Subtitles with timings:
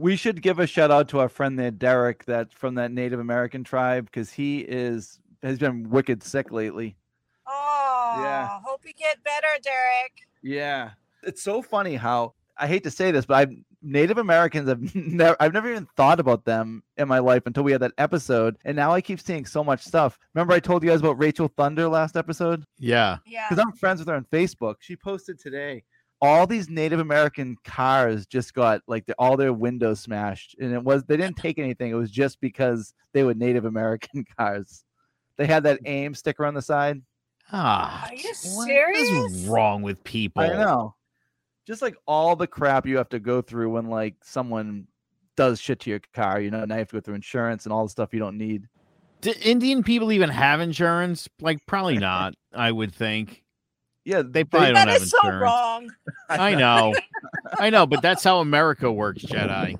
[0.00, 3.20] We should give a shout out to our friend there, Derek, that's from that Native
[3.20, 6.96] American tribe, because he is has been wicked sick lately.
[7.46, 8.60] Oh, Yeah.
[8.64, 10.12] hope you get better, Derek.
[10.42, 10.90] Yeah,
[11.22, 13.52] it's so funny how I hate to say this, but I've
[13.82, 17.72] Native Americans have never I've never even thought about them in my life until we
[17.72, 20.18] had that episode, and now I keep seeing so much stuff.
[20.34, 23.18] Remember, I told you guys about Rachel Thunder last episode Yeah.
[23.26, 23.46] Yeah.
[23.48, 24.76] because I'm friends with her on Facebook.
[24.80, 25.84] She posted today
[26.22, 30.82] all these Native American cars just got like the, all their windows smashed, and it
[30.82, 31.90] was they didn't take anything.
[31.90, 34.84] It was just because they were Native American cars.
[35.36, 37.00] They had that aim sticker on the side.
[37.52, 38.54] Ah, Are you serious?
[38.56, 39.44] what is serious?
[39.48, 40.42] wrong with people?
[40.42, 40.94] I know.
[41.66, 44.86] Just like all the crap you have to go through when like someone
[45.36, 47.72] does shit to your car, you know, now you have to go through insurance and
[47.72, 48.68] all the stuff you don't need.
[49.22, 51.28] Do Indian people even have insurance?
[51.40, 52.34] Like, probably not.
[52.54, 53.42] I would think
[54.04, 55.90] Yeah, they probably don't That have is so wrong.
[56.28, 56.94] I know,
[57.58, 59.78] I know, but that's how America works, Jedi.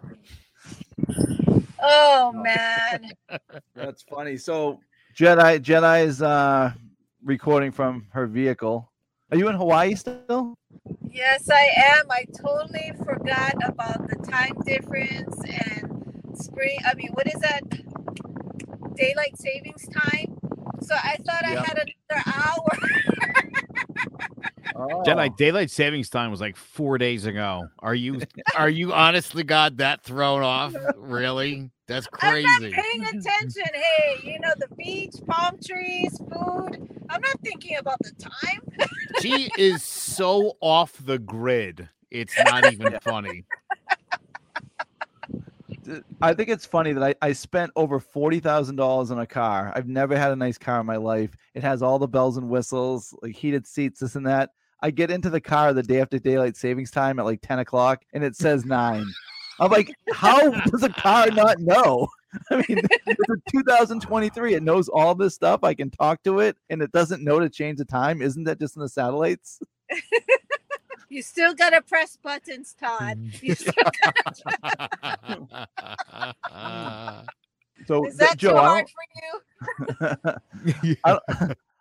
[1.83, 3.12] Oh man.
[3.74, 4.37] That's funny.
[4.37, 4.80] So
[5.16, 6.73] Jedi Jedi is uh
[7.24, 8.90] recording from her vehicle.
[9.30, 10.55] Are you in Hawaii still?
[11.09, 12.10] Yes, I am.
[12.10, 16.79] I totally forgot about the time difference and spring.
[16.84, 17.62] I mean, what is that?
[18.96, 20.38] Daylight savings time.
[20.82, 22.79] So I thought I had another hour.
[24.76, 25.02] Oh.
[25.04, 27.68] Jedi daylight savings time was like four days ago.
[27.80, 28.21] Are you
[28.57, 30.74] are you honestly God that thrown off?
[30.96, 31.71] Really?
[31.88, 32.46] That's crazy.
[32.46, 33.65] I'm not paying attention.
[33.74, 36.88] Hey, you know the beach, palm trees, food.
[37.10, 38.60] I'm not thinking about the time.
[39.21, 41.88] She is so off the grid.
[42.12, 43.45] It's not even funny.
[46.21, 49.73] I think it's funny that I, I spent over forty thousand dollars on a car.
[49.74, 51.37] I've never had a nice car in my life.
[51.55, 54.51] It has all the bells and whistles, like heated seats, this and that.
[54.83, 58.02] I get into the car the day after daylight savings time at like ten o'clock,
[58.13, 59.07] and it says nine.
[59.59, 62.09] I'm like, how does a car not know?
[62.51, 64.55] I mean, it's a 2023.
[64.55, 65.65] It knows all this stuff.
[65.65, 68.23] I can talk to it, and it doesn't know to change the time.
[68.23, 69.61] Isn't that just in the satellites?
[71.10, 73.19] You still gotta press buttons, Todd.
[73.19, 73.28] Hmm.
[73.43, 73.75] You still,
[77.87, 80.97] So, is that Joe, too I hard don't- for you?
[81.04, 81.22] I don't,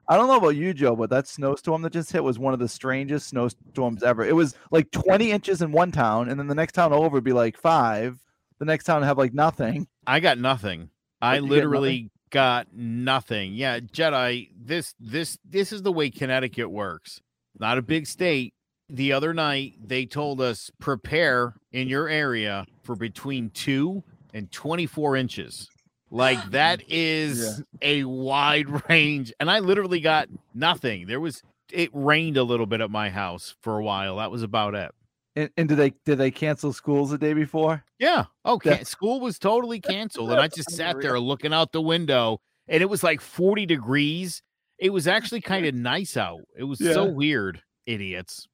[0.08, 2.60] I don't know about you, Joe, but that snowstorm that just hit was one of
[2.60, 4.26] the strangest snowstorms ever.
[4.26, 7.24] It was like 20 inches in one town, and then the next town over would
[7.24, 8.18] be like five.
[8.60, 9.88] The next town would have like nothing.
[10.08, 10.90] I got nothing.
[11.22, 13.54] I Did you get literally got nothing.
[13.54, 17.22] Yeah, Jedi, this this this is the way Connecticut works.
[17.60, 18.54] Not a big state.
[18.90, 25.16] The other night they told us prepare in your area for between 2 and 24
[25.16, 25.70] inches.
[26.10, 31.06] Like that is a wide range and I literally got nothing.
[31.08, 34.18] There was it rained a little bit at my house for a while.
[34.18, 34.92] That was about it.
[35.36, 37.84] And, and did they did they cancel schools the day before?
[38.00, 38.26] Yeah.
[38.46, 38.72] Okay.
[38.72, 40.32] That- School was totally canceled.
[40.32, 41.12] And I just sat unreal.
[41.12, 44.42] there looking out the window and it was like 40 degrees.
[44.80, 46.42] It was actually kind of nice out.
[46.58, 47.62] It was so weird.
[47.90, 48.48] Idiots.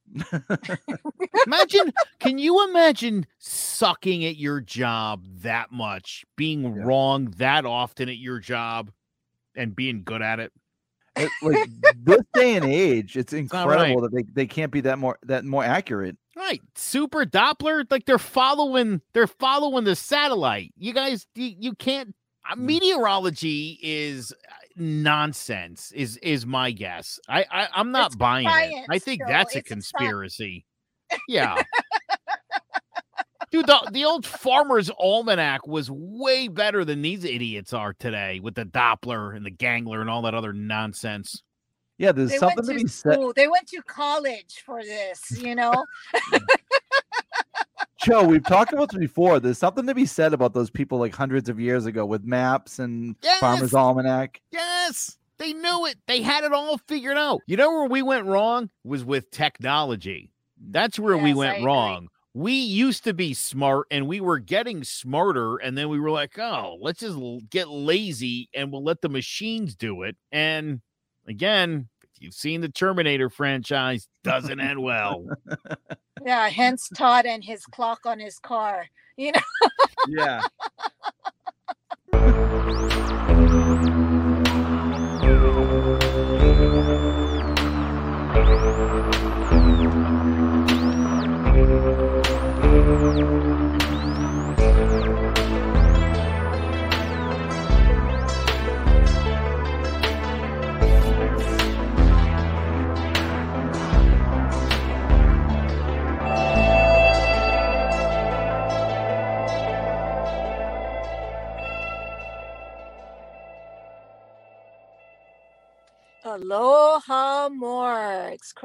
[1.46, 6.84] imagine, can you imagine sucking at your job that much, being Yeah.
[6.84, 8.92] wrong that often at your job
[9.56, 10.54] and being good at it?
[11.18, 11.70] It- like
[12.04, 15.64] this day and age, it's incredible that they, they can't be that more that more
[15.64, 16.18] accurate.
[16.36, 16.62] Right.
[16.76, 20.74] Super Doppler, like they're following they're following the satellite.
[20.78, 22.14] You guys you, you can't
[22.50, 22.66] uh, Hmm.
[22.66, 24.34] meteorology is
[24.76, 27.20] nonsense is is my guess.
[27.30, 28.86] I, I I'm not It's buying it.
[28.90, 29.28] I think Joe.
[29.28, 30.66] that's a It's a sci- conspiracy.
[31.28, 31.62] Yeah.
[33.52, 38.56] Dude, the, the old farmer's almanac was way better than these idiots are today with
[38.56, 41.42] the Doppler and the Gangler and all that other nonsense.
[41.98, 43.18] Yeah, there's They something to to be said.
[43.36, 45.86] They went to college for this, you know.
[48.04, 49.40] Joe, we've talked about this before.
[49.40, 52.80] There's something to be said about those people like hundreds of years ago with maps
[52.80, 54.42] and Farmer's Almanac.
[54.52, 55.98] Yes, they knew it.
[56.08, 57.42] They had it all figured out.
[57.48, 60.32] You know where we went wrong was with technology.
[60.70, 61.66] That's where we Yes, I went agree.
[61.66, 62.08] wrong.
[62.34, 65.56] We used to be smart and we were getting smarter.
[65.58, 67.18] And then we were like, oh, let's just
[67.50, 70.18] get lazy and we'll let the machines do it.
[70.34, 70.82] And
[71.28, 75.26] again, if You've seen the Terminator franchise doesn't end well.
[76.26, 78.88] Yeah, hence Todd and his clock on his car.
[79.18, 79.42] You know.
[80.08, 80.42] yeah.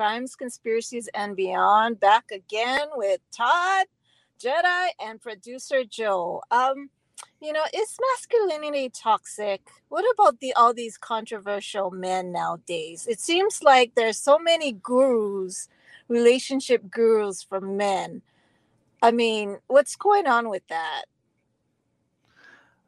[0.00, 2.00] Crimes, Conspiracies, and Beyond.
[2.00, 3.84] Back again with Todd,
[4.42, 6.40] Jedi, and producer Joe.
[6.50, 6.88] Um,
[7.42, 9.60] you know, is masculinity toxic?
[9.90, 13.06] What about the all these controversial men nowadays?
[13.10, 15.68] It seems like there's so many gurus,
[16.08, 18.22] relationship gurus for men.
[19.02, 21.02] I mean, what's going on with that?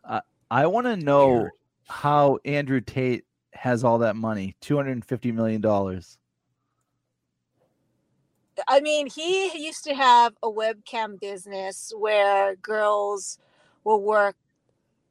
[0.03, 0.20] Uh,
[0.50, 1.50] I want to know
[1.87, 6.17] how Andrew Tate has all that money, two hundred and fifty million dollars.
[8.69, 13.38] I mean, he used to have a webcam business where girls
[13.84, 14.37] will work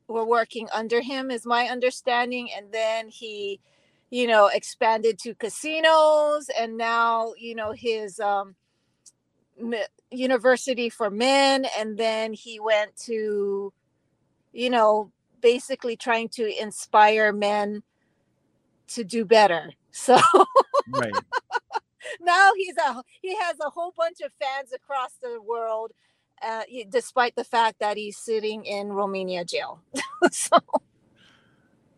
[0.08, 3.60] were working under him is my understanding and then he
[4.10, 8.56] you know expanded to casinos and now you know his um
[10.10, 13.72] university for men and then he went to
[14.52, 17.82] you know basically trying to inspire men
[18.88, 20.18] to do better so
[20.88, 21.14] Right.
[22.20, 25.92] Now he's a he has a whole bunch of fans across the world
[26.42, 29.82] uh, despite the fact that he's sitting in Romania jail.
[30.32, 30.58] so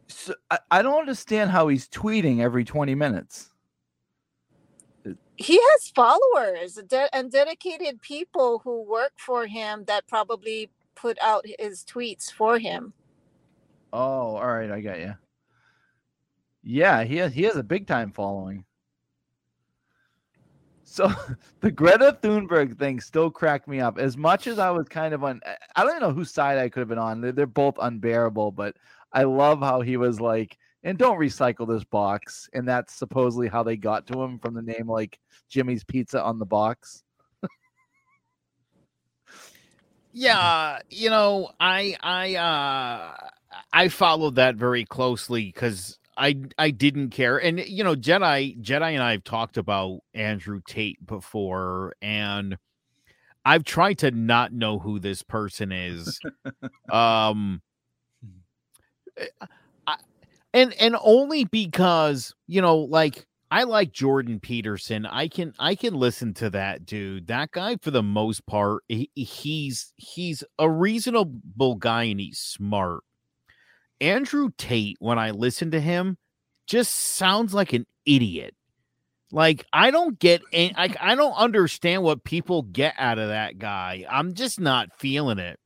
[0.07, 3.49] So I, I don't understand how he's tweeting every twenty minutes.
[5.37, 6.79] he has followers
[7.11, 12.93] and dedicated people who work for him that probably put out his tweets for him.
[13.91, 15.15] Oh, all right, I got you.
[16.63, 18.65] Yeah, he has he has a big time following.
[20.93, 21.11] So
[21.61, 23.97] the Greta Thunberg thing still cracked me up.
[23.97, 25.41] As much as I was kind of on,
[25.75, 27.19] I don't even know whose side I could have been on.
[27.19, 28.75] They're, they're both unbearable, but
[29.11, 32.47] I love how he was like, and don't recycle this box.
[32.53, 35.19] And that's supposedly how they got to him from the name like
[35.49, 37.03] Jimmy's Pizza on the box.
[40.11, 43.29] Yeah, you know, I I uh
[43.71, 47.37] I followed that very closely because I I didn't care.
[47.37, 52.57] And you know, Jedi Jedi and I have talked about Andrew Tate before, and
[53.45, 56.19] I've tried to not know who this person is.
[56.91, 57.61] um
[59.17, 59.25] eh,
[59.87, 59.97] I,
[60.53, 65.05] and and only because, you know, like I like Jordan Peterson.
[65.05, 67.27] I can I can listen to that dude.
[67.27, 73.03] That guy for the most part, he, he's he's a reasonable guy and he's smart.
[74.03, 76.17] Andrew Tate, when I listen to him,
[76.67, 78.53] just sounds like an idiot.
[79.31, 84.05] Like I don't get I I don't understand what people get out of that guy.
[84.09, 85.59] I'm just not feeling it.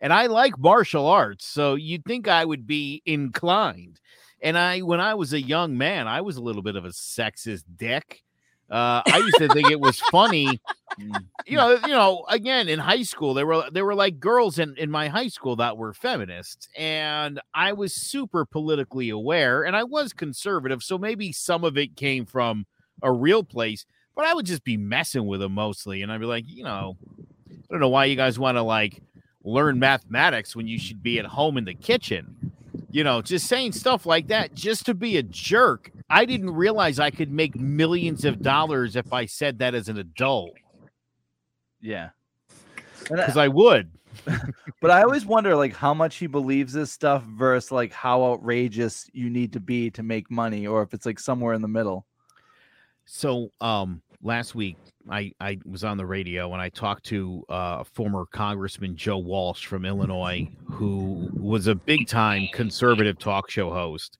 [0.00, 4.00] And I like martial arts, so you'd think I would be inclined.
[4.42, 6.88] And I, when I was a young man, I was a little bit of a
[6.88, 8.22] sexist dick.
[8.72, 10.58] Uh, I used to think it was funny,
[11.46, 11.72] you know.
[11.72, 15.08] You know, again in high school, there were there were like girls in in my
[15.08, 20.82] high school that were feminists, and I was super politically aware, and I was conservative,
[20.82, 22.64] so maybe some of it came from
[23.02, 23.84] a real place.
[24.16, 26.96] But I would just be messing with them mostly, and I'd be like, you know,
[27.50, 29.02] I don't know why you guys want to like
[29.44, 32.52] learn mathematics when you should be at home in the kitchen
[32.92, 35.90] you know, just saying stuff like that just to be a jerk.
[36.12, 39.96] I didn't realize I could make millions of dollars if I said that as an
[39.96, 40.54] adult
[41.80, 42.10] Yeah.
[43.08, 43.90] Because I would.
[44.82, 49.08] but I always wonder like how much he believes this stuff versus like how outrageous
[49.14, 52.06] you need to be to make money, or if it's like somewhere in the middle.
[53.06, 54.76] So, um, last week
[55.10, 59.64] I I was on the radio and I talked to uh, former Congressman Joe Walsh
[59.64, 64.18] from Illinois, who was a big time conservative talk show host.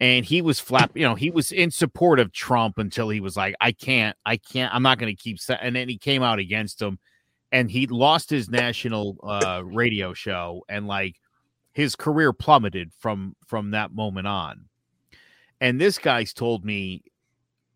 [0.00, 3.36] And he was flap, you know, he was in support of Trump until he was
[3.36, 5.38] like, I can't, I can't, I'm not going to keep.
[5.60, 6.98] And then he came out against him,
[7.52, 11.16] and he lost his national uh, radio show, and like
[11.72, 14.64] his career plummeted from from that moment on.
[15.60, 17.02] And this guy's told me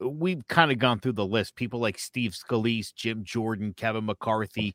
[0.01, 1.57] we've kind of gone through the list.
[1.57, 4.75] People like Steve Scalise, Jim Jordan, Kevin McCarthy,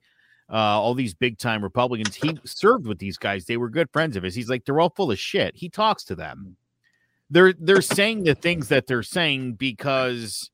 [0.51, 2.15] uh, all these big time Republicans.
[2.15, 3.45] He served with these guys.
[3.45, 4.35] They were good friends of his.
[4.35, 5.55] He's like, they're all full of shit.
[5.55, 6.55] He talks to them.
[7.29, 10.49] They're they're saying the things that they're saying because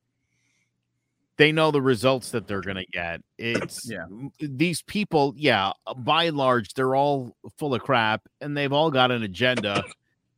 [1.38, 3.22] they know the results that they're gonna get.
[3.38, 4.06] It's Yeah.
[4.40, 9.12] these people, yeah, by and large, they're all full of crap and they've all got
[9.12, 9.84] an agenda.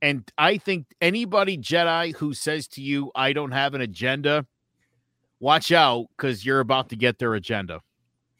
[0.01, 4.45] And I think anybody Jedi who says to you, I don't have an agenda,
[5.39, 7.81] watch out because you're about to get their agenda.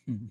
[0.10, 0.28] Mm-hmm.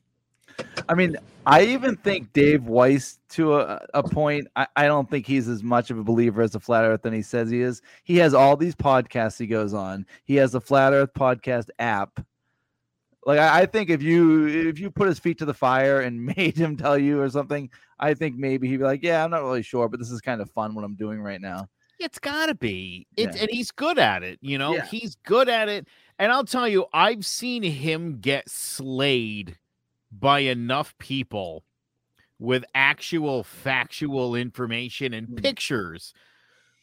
[0.88, 5.26] I mean, I even think Dave Weiss, to a, a point, I, I don't think
[5.26, 7.82] he's as much of a believer as a flat earth than he says he is.
[8.04, 10.06] He has all these podcasts he goes on.
[10.24, 12.20] He has a flat earth podcast app.
[13.24, 16.24] Like I, I think if you if you put his feet to the fire and
[16.36, 19.42] made him tell you or something, I think maybe he'd be like, Yeah, I'm not
[19.42, 21.68] really sure, but this is kind of fun what I'm doing right now.
[21.98, 23.06] It's got to be.
[23.16, 23.42] It, Yeah.
[23.42, 24.38] And he's good at it.
[24.42, 24.86] You know, Yeah.
[24.86, 25.88] he's good at it.
[26.18, 29.56] And I'll tell you, I've seen him get slayed
[30.18, 31.64] by enough people
[32.38, 35.36] with actual factual information and Hmm.
[35.36, 36.12] pictures,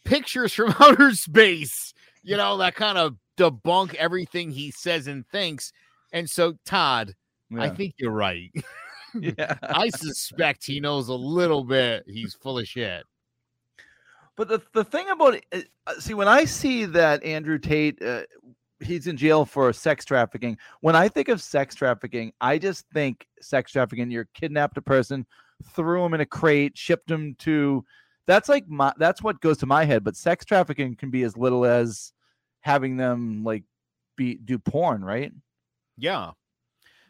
[0.04, 5.72] pictures from outer space, you know, that kind of debunk everything he says and thinks.
[6.12, 7.16] And so, Todd,
[7.58, 8.52] I think you're right.
[9.20, 9.58] yeah.
[9.62, 12.04] I suspect he knows a little bit.
[12.08, 13.04] He's full of shit.
[14.36, 18.24] But the, the thing about it, uh, see, when I see that Andrew Tate, uh,
[18.86, 20.58] he's in jail for sex trafficking.
[20.82, 24.12] When I think of sex trafficking, I just think sex trafficking.
[24.12, 25.26] You're kidnapped a person,
[25.76, 27.84] threw him in a crate, shipped him to.
[28.28, 28.94] That's like my.
[28.98, 30.04] That's what goes to my head.
[30.04, 32.14] But sex trafficking can be as little as
[32.62, 33.64] having them like
[34.16, 35.32] be do porn, right?
[35.98, 36.32] Yeah.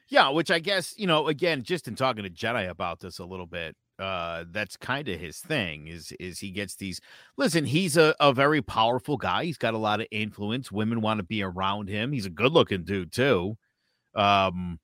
[0.09, 3.25] Yeah, which I guess, you know, again, just in talking to Jedi about this a
[3.25, 6.99] little bit, uh, that's kind of his thing is is he gets these
[7.37, 9.45] listen, he's a, a very powerful guy.
[9.45, 10.71] He's got a lot of influence.
[10.71, 12.11] Women want to be around him.
[12.11, 13.57] He's a good looking dude too.
[14.15, 14.79] Um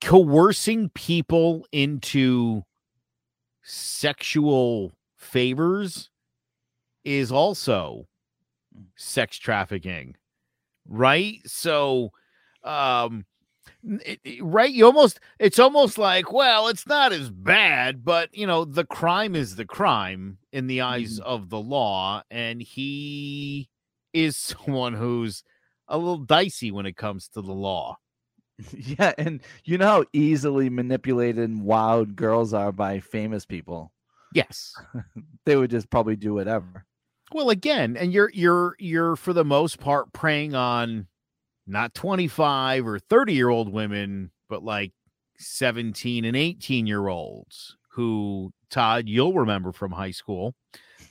[0.00, 2.62] coercing people into
[3.62, 6.10] sexual favors
[7.04, 8.06] is also
[8.96, 10.16] sex trafficking
[10.88, 12.10] right so
[12.64, 13.24] um
[13.82, 18.46] it- it- right you almost it's almost like well it's not as bad but you
[18.46, 21.28] know the crime is the crime in the eyes mm-hmm.
[21.28, 23.68] of the law and he
[24.12, 25.42] is someone who's
[25.88, 27.96] a little dicey when it comes to the law
[28.72, 33.90] yeah, and you know how easily manipulated and wowed girls are by famous people.
[34.34, 34.74] yes
[35.46, 36.84] They would just probably do whatever.
[37.32, 41.06] well again and you're you're you're for the most part preying on
[41.66, 44.92] not 25 or 30 year old women but like
[45.38, 50.54] 17 and 18 year olds who todd you'll remember from high school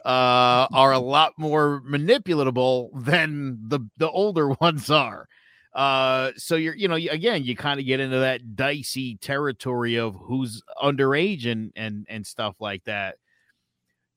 [0.05, 5.27] uh are a lot more manipulatable than the the older ones are.
[5.73, 10.15] Uh so you're you know again you kind of get into that dicey territory of
[10.15, 13.17] who's underage and and and stuff like that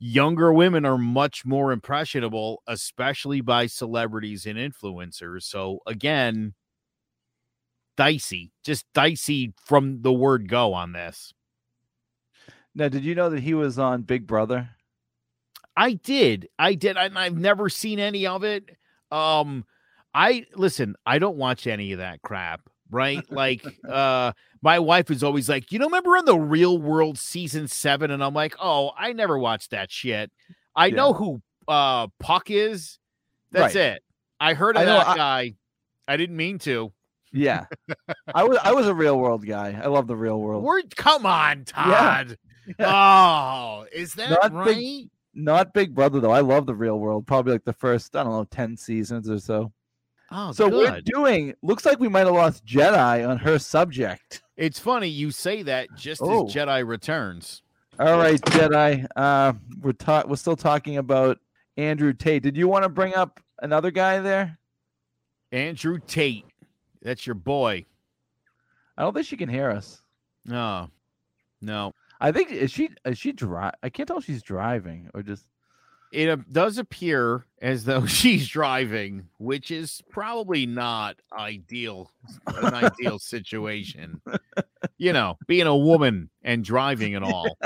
[0.03, 5.45] younger women are much more impressionable, especially by celebrities and influencers.
[5.45, 6.55] So again,
[7.97, 11.33] dicey, just dicey from the word go on this.
[12.75, 14.71] Now, did you know that he was on Big Brother?
[15.77, 16.49] I did.
[16.59, 16.97] I did.
[16.97, 18.77] And I've never seen any of it.
[19.13, 19.65] Um,
[20.15, 23.25] I listen, I don't watch any of that crap, right?
[23.31, 24.33] Like, uh,
[24.63, 28.11] my wife is always like, you know, remember on the real world season seven?
[28.13, 30.31] And I'm like, oh, I never watched that shit.
[30.77, 30.95] I Yeah.
[30.97, 32.99] know who uh Puck is.
[33.51, 33.85] That's Right.
[33.97, 34.05] it.
[34.39, 35.55] I heard of I know, that I- guy.
[36.09, 36.93] I didn't mean to.
[37.33, 37.65] Yeah,
[38.35, 38.59] I was.
[38.63, 39.81] I was a real world guy.
[39.83, 40.63] I love the real world.
[40.65, 42.25] We're come on, Yeah.
[42.27, 42.37] Todd.
[42.79, 44.67] Oh, is that Not right?
[44.67, 46.31] big- Not Big Brother though.
[46.31, 47.27] I love the real world.
[47.27, 49.73] Probably like the first, I don't know, ten seasons or so.
[50.35, 51.55] Oh, so we're doing.
[51.63, 54.43] Looks like we might have lost Jedi on her subject.
[54.57, 56.47] It's funny you say that just Oh.
[56.47, 57.63] as Jedi returns.
[57.99, 59.07] All right, Jedi.
[59.17, 61.39] Uh, we're ta- We're still talking about
[61.77, 62.43] Andrew Tate.
[62.43, 64.59] Did you want to bring up another guy there?
[65.53, 66.47] Andrew Tate.
[67.03, 67.85] That's your boy.
[68.97, 70.01] I don't think she can hear us.
[70.47, 70.89] No,
[71.61, 71.93] no.
[72.21, 75.45] I think is she is she dri I can't tell if she's driving or just
[76.13, 82.11] It does appear as though she's driving, which is probably not ideal,
[82.47, 84.21] an ideal situation.
[84.99, 87.57] You know, being a woman and driving and all.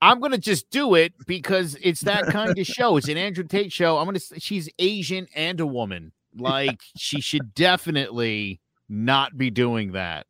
[0.00, 2.96] I'm gonna just do it because it's that kind of show.
[2.96, 3.98] It's an Andrew Tate show.
[3.98, 4.20] I'm gonna.
[4.38, 6.12] She's Asian and a woman.
[6.36, 10.26] Like she should definitely not be doing that.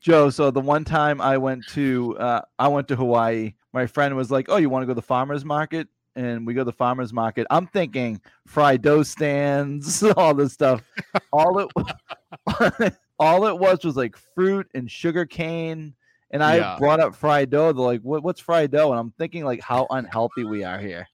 [0.00, 0.30] Joe.
[0.30, 4.30] So the one time I went to uh, I went to Hawaii, my friend was
[4.30, 6.72] like, "Oh, you want to go to the farmers market?" And we go to the
[6.72, 7.46] farmers market.
[7.50, 10.82] I'm thinking fried dough stands, all this stuff.
[11.32, 15.94] All it all it was was like fruit and sugar cane.
[16.32, 16.76] And I Yeah.
[16.78, 17.72] brought up fried dough.
[17.72, 21.08] They're like, what, "What's fried dough?" And I'm thinking like how unhealthy we are here.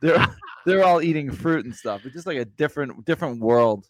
[0.00, 0.16] They're
[0.66, 2.04] they're all eating fruit and stuff.
[2.04, 3.86] It's just like a different different world.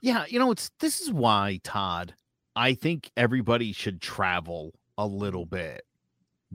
[0.00, 2.14] Yeah, you know, it's this is why, Todd,
[2.54, 5.82] I think everybody should travel a little bit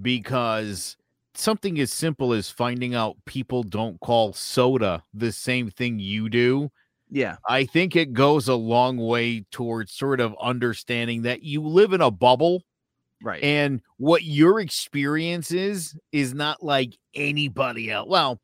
[0.02, 0.98] because
[1.36, 6.70] something as simple as finding out people don't call soda the same thing you do.
[7.10, 7.38] Yeah.
[7.48, 12.02] I think it goes a long way towards sort of understanding that you live in
[12.02, 12.64] a bubble
[13.22, 13.44] Right.
[13.44, 18.10] and what your experience is is not like anybody else.
[18.10, 18.42] Well,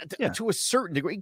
[0.00, 0.28] uh, Yeah.
[0.30, 1.18] to a certain degree.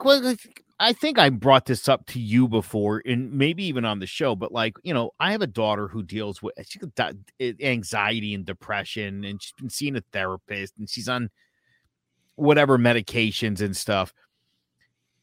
[0.81, 4.35] I think- I brought this up to you before, and maybe even on the show.
[4.35, 6.55] But like, you know, I have a daughter who deals with
[6.97, 11.31] di- eh, anxiety and depression, and she's been seeing a therapist, and she's on
[12.37, 14.15] whatever medications and stuff.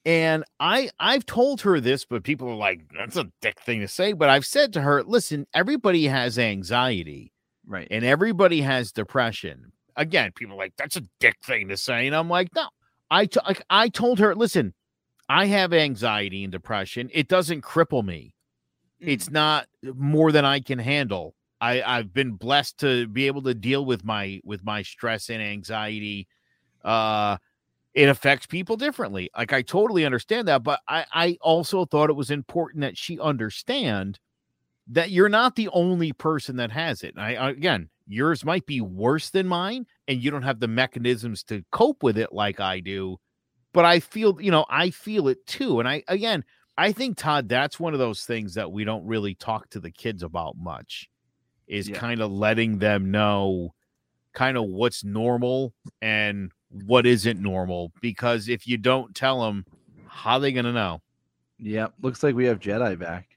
[0.05, 3.87] And I I've told her this, but people are like, that's a dick thing to
[3.87, 4.13] say.
[4.13, 7.33] But I've said to her, listen, everybody has anxiety
[7.65, 7.87] Right.
[7.91, 9.73] and everybody has depression.
[9.97, 12.07] Again, people are like, that's a dick thing to say.
[12.07, 12.67] And I'm like, no.
[13.09, 14.73] I t- like I told her, listen,
[15.29, 17.09] I have anxiety and depression.
[17.13, 18.33] It doesn't cripple me.
[18.99, 21.35] It's not more than I can handle.
[21.59, 25.41] I, I've been blessed to be able to deal with my with my stress and
[25.41, 26.27] anxiety.
[26.83, 27.37] Uh
[27.93, 29.29] it affects people differently.
[29.35, 33.19] Like I totally understand that, but I, I also thought it was important that she
[33.19, 34.19] understand
[34.89, 37.15] that you're not the only person that has it.
[37.17, 41.63] I again, yours might be worse than mine, and you don't have the mechanisms to
[41.71, 43.17] cope with it like I do.
[43.77, 45.79] But I feel, you know, I feel it too.
[45.79, 46.43] And I again,
[46.79, 49.91] I think Todd, that's one of those things that we don't really talk to the
[49.91, 51.11] kids about much.
[51.67, 51.99] Is Yeah.
[51.99, 53.75] kind of letting them know
[54.33, 57.91] kind of what's normal and what isn't normal.
[58.01, 59.63] Because if you don't tell them,
[60.07, 61.03] how are they gonna know?
[61.59, 61.93] Yep.
[62.01, 63.36] Looks like we have Jedi back.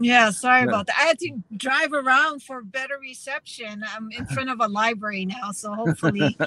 [0.00, 0.68] Yeah, sorry Yeah.
[0.68, 0.96] about that.
[0.98, 3.82] I had to drive around for better reception.
[3.94, 6.36] I'm in front of a library now, so hopefully.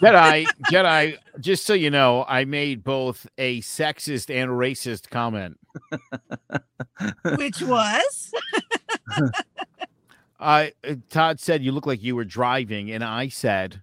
[0.00, 5.58] Jedi, Jedi, just so you know, I made both a sexist and racist comment.
[7.36, 8.32] which was
[10.40, 13.82] I uh, Todd said you look like you were driving, and I said,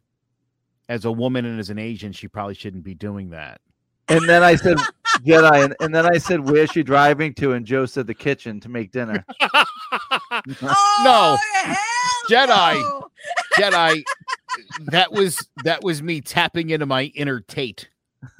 [0.87, 3.59] as a woman and as an Asian, she probably shouldn't be doing that.
[4.07, 4.77] And then I said
[5.23, 8.59] Jedi, and, and then I said, "Where's she driving to?" And Joe said, "The kitchen
[8.61, 11.77] to make dinner." oh, hell
[12.29, 12.73] Jedi.
[12.73, 13.09] no!
[13.57, 14.03] Jedi,
[14.87, 17.89] that was that was me tapping into my inner Tate.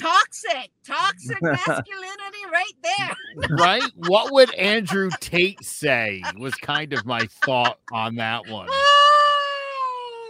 [0.00, 3.16] Toxic, toxic masculinity right there.
[3.50, 3.82] Right?
[3.94, 6.22] what would Andrew Tate say?
[6.38, 8.68] Was kind of my thought on that one.
[8.70, 9.09] Oh,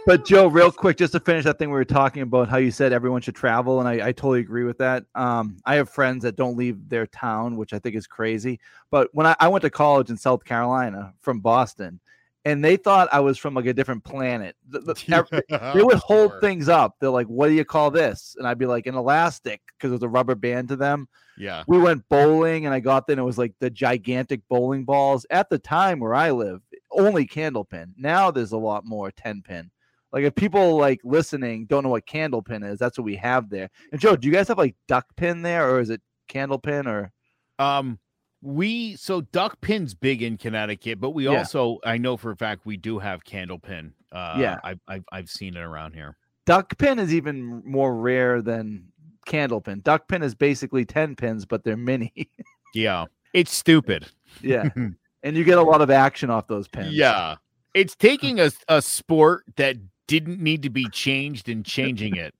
[0.07, 2.71] But Joe, real quick, just to finish that thing we were talking about, how you
[2.71, 5.05] said everyone should travel, and I, I totally agree with that.
[5.13, 8.59] Um, I have friends that don't leave their town, which I think is crazy.
[8.89, 11.99] But when I, I went to college in South Carolina from Boston,
[12.45, 14.55] and they thought I was from like a different planet.
[14.69, 16.41] The- the- ev- they would hold Sure.
[16.41, 16.95] things up.
[16.99, 19.95] They're like, "What do you call this?" And I'd be like, "An elastic," because it
[19.95, 21.07] was a rubber band to them.
[21.37, 21.63] Yeah.
[21.67, 25.27] We went bowling, and I got there, and it was like the gigantic bowling balls.
[25.29, 27.93] At the time where I live, only candle pin.
[27.97, 29.69] Now there's a lot more ten pin.
[30.13, 33.49] Like if people like listening don't know what candle pin is, that's what we have
[33.49, 33.69] there.
[33.91, 36.87] And Joe, do you guys have like duck pin there, or is it candle pin,
[36.87, 37.11] or
[37.59, 37.99] Um,
[38.41, 41.37] we so duck pin's big in Connecticut, but we Yeah.
[41.39, 43.93] also I know for a fact we do have candle pin.
[44.11, 44.59] Uh, Yeah.
[44.63, 46.17] I've, I've I've seen it around here.
[46.45, 48.85] duck pin is even more rare than
[49.25, 49.79] candle pin.
[49.81, 52.11] Duck pin is basically ten pins, but they're mini.
[52.73, 54.07] Yeah, it's stupid.
[54.41, 54.69] yeah,
[55.23, 56.93] and you get a lot of action off those pins.
[56.93, 57.35] Yeah,
[57.73, 59.75] it's taking a a sport that
[60.11, 62.35] didn't need to be changed and changing it,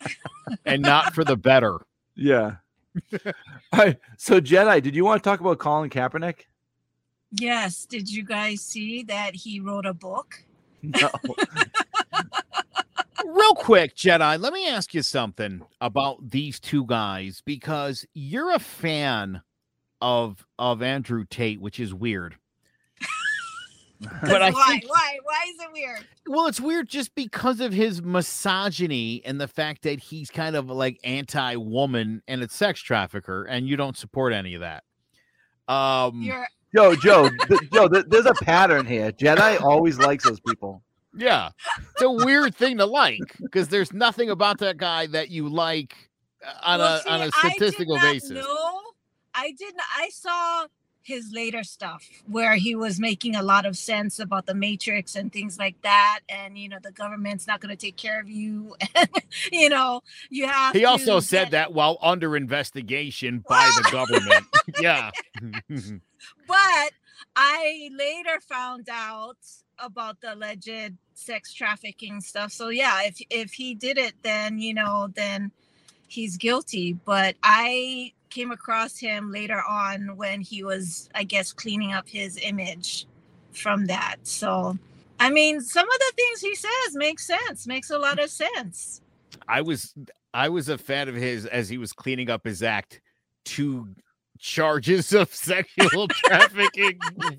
[0.64, 1.80] and not for the better.
[2.14, 2.58] Yeah.
[3.12, 3.32] All
[3.72, 3.96] right.
[4.16, 6.42] So Jedi, did you want to talk about Colin Kaepernick?
[7.32, 10.44] Yes, did you guys see that he wrote a book?
[10.82, 11.10] No.
[13.26, 18.60] Real quick, Jedi, let me ask you something about these two guys because you're a
[18.60, 19.42] fan
[20.00, 22.36] of of Andrew Tate, which is weird.
[24.00, 24.66] But I why?
[24.70, 25.18] think- Why?
[25.22, 26.06] Why is it weird?
[26.26, 30.70] Well, it's weird just because of his misogyny and the fact that he's kind of
[30.70, 34.84] like anti-woman and a sex trafficker, and you don't support any of that.
[35.68, 39.10] Um, You're Joe, Joe, th- Joe, th- there's a pattern here.
[39.12, 40.82] Jedi always likes those people.
[41.16, 41.50] yeah,
[41.92, 45.94] it's a weird thing to like because there's nothing about that guy that you like
[46.46, 48.30] uh, on Well, a see, on a I did statistical not basis.
[48.30, 48.80] No,
[49.34, 49.80] I didn't.
[49.98, 50.66] I saw
[51.10, 52.02] his later stuff
[52.36, 56.20] where he was making a lot of sense about the matrix and things like that.
[56.28, 58.76] And you know the government's not going to take care of you.
[58.94, 59.08] And
[59.52, 64.44] you know you have He also said get- that while under investigation by the government.
[64.80, 65.10] yeah.
[66.46, 66.90] but
[67.36, 69.36] i later found out
[69.78, 72.50] about the alleged sex trafficking stuff.
[72.52, 75.52] So yeah if if he did it then you know then
[76.08, 76.92] he's guilty.
[76.92, 82.38] But i came across him later on when he was i guess cleaning up his
[82.42, 83.06] image
[83.52, 84.78] from that so
[85.18, 89.00] i mean some of the things he says make sense makes a lot of sense
[89.48, 89.94] I was
[90.34, 93.00] I was a fan of his as he was cleaning up his act.
[93.44, 93.88] Two
[94.38, 96.98] charges of sexual trafficking.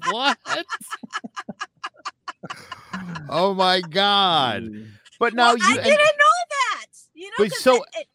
[0.10, 0.38] what?
[3.30, 4.64] Oh my god!
[4.64, 4.88] Mm.
[5.20, 7.84] But now Well, you i and didn't know that you know But 'cause so- it-
[8.00, 8.08] it-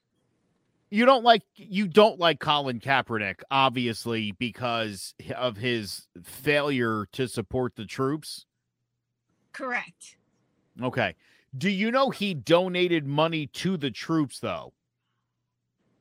[0.90, 7.74] you don't like you don't like Colin Kaepernick, obviously, because of his failure to support
[7.76, 8.46] the troops.
[9.52, 10.16] correct
[10.82, 11.14] Okay.
[11.56, 14.74] Do you know he donated money to the troops though?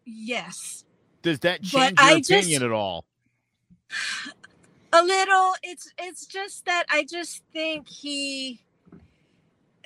[0.06, 0.84] Yes.
[1.22, 3.06] Does that But change your I opinion just- at all?
[4.94, 8.62] a little it's it's just that i just think he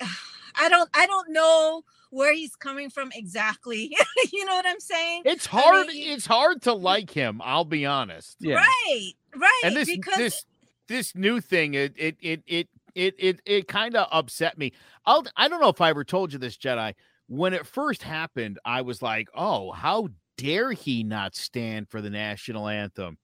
[0.00, 3.96] i don't i don't know where he's coming from exactly
[4.32, 5.86] you know what i'm saying It's hard.
[5.88, 7.40] mean- it's hard to like him.
[7.44, 8.36] I'll be honest.
[8.40, 8.56] Yeah.
[8.56, 10.44] right right and this because this
[10.88, 14.72] this new thing it it it it it it, it kind of upset me
[15.06, 16.92] i'll i don't know if i ever told you this jedi
[17.28, 22.10] when it first happened i was like oh how dare he not stand for the
[22.10, 23.16] national anthem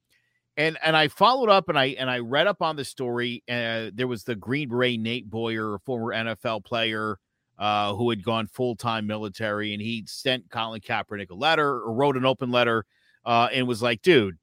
[0.56, 3.90] and and i followed up and i and i read up on the story uh,
[3.92, 7.18] there was the green beret nate boyer former nfl player
[7.58, 12.16] uh, who had gone full-time military and he sent colin kaepernick a letter or wrote
[12.16, 12.84] an open letter
[13.24, 14.36] uh, and was like dude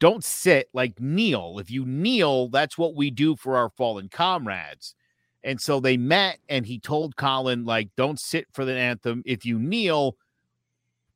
[0.00, 4.94] don't sit like kneel if you kneel that's what we do for our fallen comrades.
[5.42, 9.22] And so they met and he told colin like don't sit for the anthem.
[9.24, 10.16] If you kneel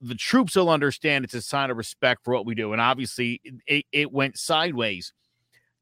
[0.00, 2.72] the troops will understand it's a sign of respect for what we do.
[2.72, 5.12] And obviously it, it went sideways.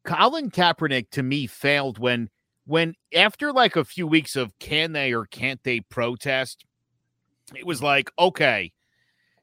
[0.04, 2.30] Colin kaepernick to me failed when
[2.66, 6.64] when after like a few weeks of can they or can't they protest
[7.54, 8.72] it was like okay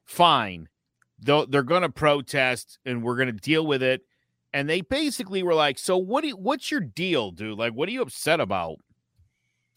[0.04, 0.68] fine
[1.20, 4.02] they'll, they're going to protest and we're going to deal with it.
[4.52, 6.20] And they basically were like, "So what?
[6.20, 7.58] Do you, what's your deal, dude?
[7.58, 8.76] Like, what are you upset about?"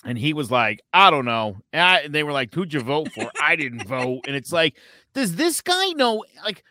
[0.04, 2.82] And he was like, "I don't know." And, I- and they were like, "Who'd you
[2.82, 4.22] vote for?" I didn't vote.
[4.28, 4.78] And it's like,
[5.16, 6.24] does this guy know?
[6.46, 6.64] Like,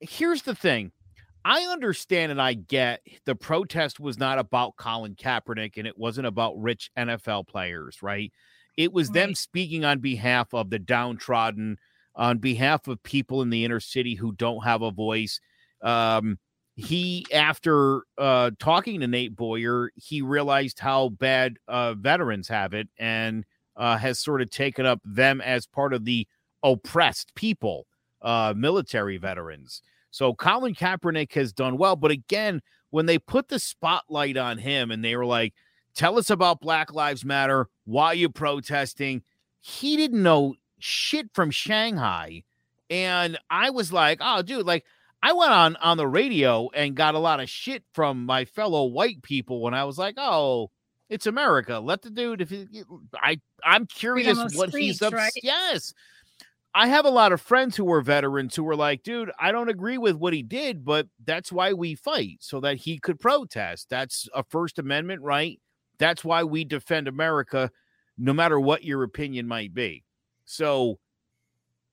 [0.00, 0.90] here's the thing.
[1.44, 6.26] I understand and I get the protest was not about Colin Kaepernick and it wasn't
[6.26, 8.32] about rich NFL players, right?
[8.76, 11.78] It was them speaking on behalf of the downtrodden,
[12.16, 15.38] on behalf of people in the inner city who don't have a voice.
[15.82, 16.38] Um,
[16.76, 22.88] he, after uh, talking to Nate Boyer, he realized how bad uh, veterans have it
[22.98, 23.44] and
[23.76, 26.26] uh, has sort of taken up them as part of the
[26.62, 27.86] oppressed people,
[28.22, 29.82] uh, military veterans.
[30.14, 31.96] So Colin Kaepernick has done well.
[31.96, 35.54] But again, when they put the spotlight on him and they were like,
[35.92, 39.22] tell us about Black Lives Matter, why you protesting?
[39.58, 42.44] He didn't know shit from Shanghai.
[42.88, 44.84] And I was like, oh, dude, like
[45.20, 48.84] I went on on the radio and got a lot of shit from my fellow
[48.84, 50.70] white people when I was like, oh,
[51.08, 51.80] it's America.
[51.80, 52.84] Let the dude if he,
[53.16, 55.12] I I'm curious what he's up.
[55.12, 55.32] right?
[55.42, 55.92] Yes.
[56.74, 59.68] I have a lot of friends who were veterans who were like, dude, I don't
[59.68, 63.88] agree with what he did, but that's why we fight so that he could protest.
[63.90, 65.60] That's a First Amendment right.
[65.98, 67.70] That's why we defend America,
[68.18, 70.02] no matter what your opinion might be.
[70.46, 70.98] So,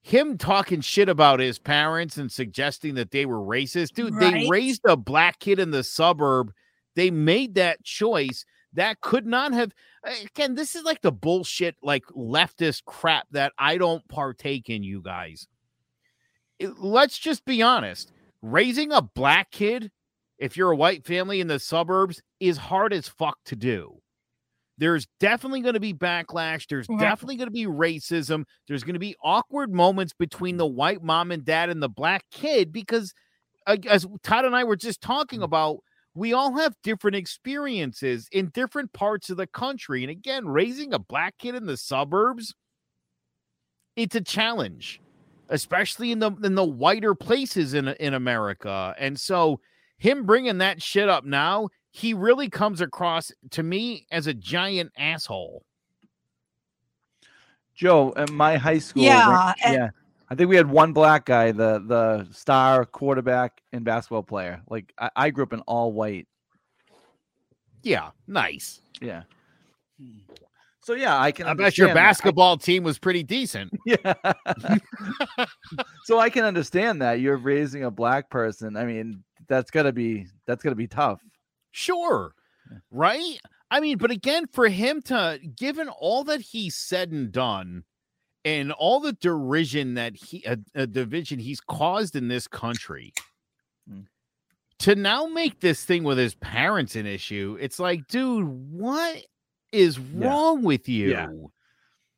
[0.01, 4.81] him talking shit about his parents and suggesting that they were racist, dude, they raised
[4.85, 6.51] a black kid in the suburb.
[6.95, 8.45] They made that choice.
[8.73, 13.77] That could not have again, this is like the bullshit, like leftist crap that I
[13.77, 15.47] don't partake in, you guys.
[16.59, 18.11] It- let's just be honest.
[18.41, 19.91] Raising a black kid,
[20.37, 24.01] if you're a white family in the suburbs, is hard as fuck to do.
[24.77, 26.65] There's definitely going to be backlash.
[26.67, 26.99] There's Right.
[26.99, 28.45] definitely going to be racism.
[28.67, 32.25] There's going to be awkward moments between the white mom and dad and the black
[32.31, 33.13] kid because,
[33.67, 35.81] uh, as Todd and I were just talking about,
[36.13, 40.03] we all have different experiences in different parts of the country.
[40.03, 42.53] And again, raising a black kid in the suburbs,
[43.95, 45.01] it's a challenge,
[45.49, 48.93] especially in the in the whiter places in in America.
[48.97, 49.59] And so,
[49.97, 54.91] him bringing that shit up now, he really comes across to me as a giant
[54.97, 55.63] asshole.
[57.73, 59.89] Joe, at my high school, Yeah, ran- and- yeah.
[60.31, 64.61] I think we had one black guy, the the star quarterback and basketball player.
[64.69, 66.25] Like I, I grew up in all white.
[67.83, 68.79] Yeah, nice.
[69.01, 69.23] Yeah.
[69.99, 70.19] Hmm.
[70.83, 71.47] So yeah, I can.
[71.47, 72.01] I bet your understand that.
[72.01, 73.73] Basketball team was pretty decent.
[73.85, 74.13] Yeah.
[76.05, 78.77] so I can understand that you're raising a black person.
[78.77, 81.19] I mean, that's gotta be that's gotta be tough.
[81.71, 82.33] Sure.
[82.71, 82.77] Yeah.
[82.89, 83.37] Right?
[83.69, 87.83] I mean, but again, for him to, given all that he said and done,
[88.45, 93.13] and all the derision that he, a, a division he's caused in this country,
[93.89, 94.05] Mm.
[94.79, 99.23] to now make this thing with his parents an issue, it's like, dude, what
[99.71, 100.27] is Yeah.
[100.29, 101.09] wrong with you?
[101.11, 101.27] Yeah.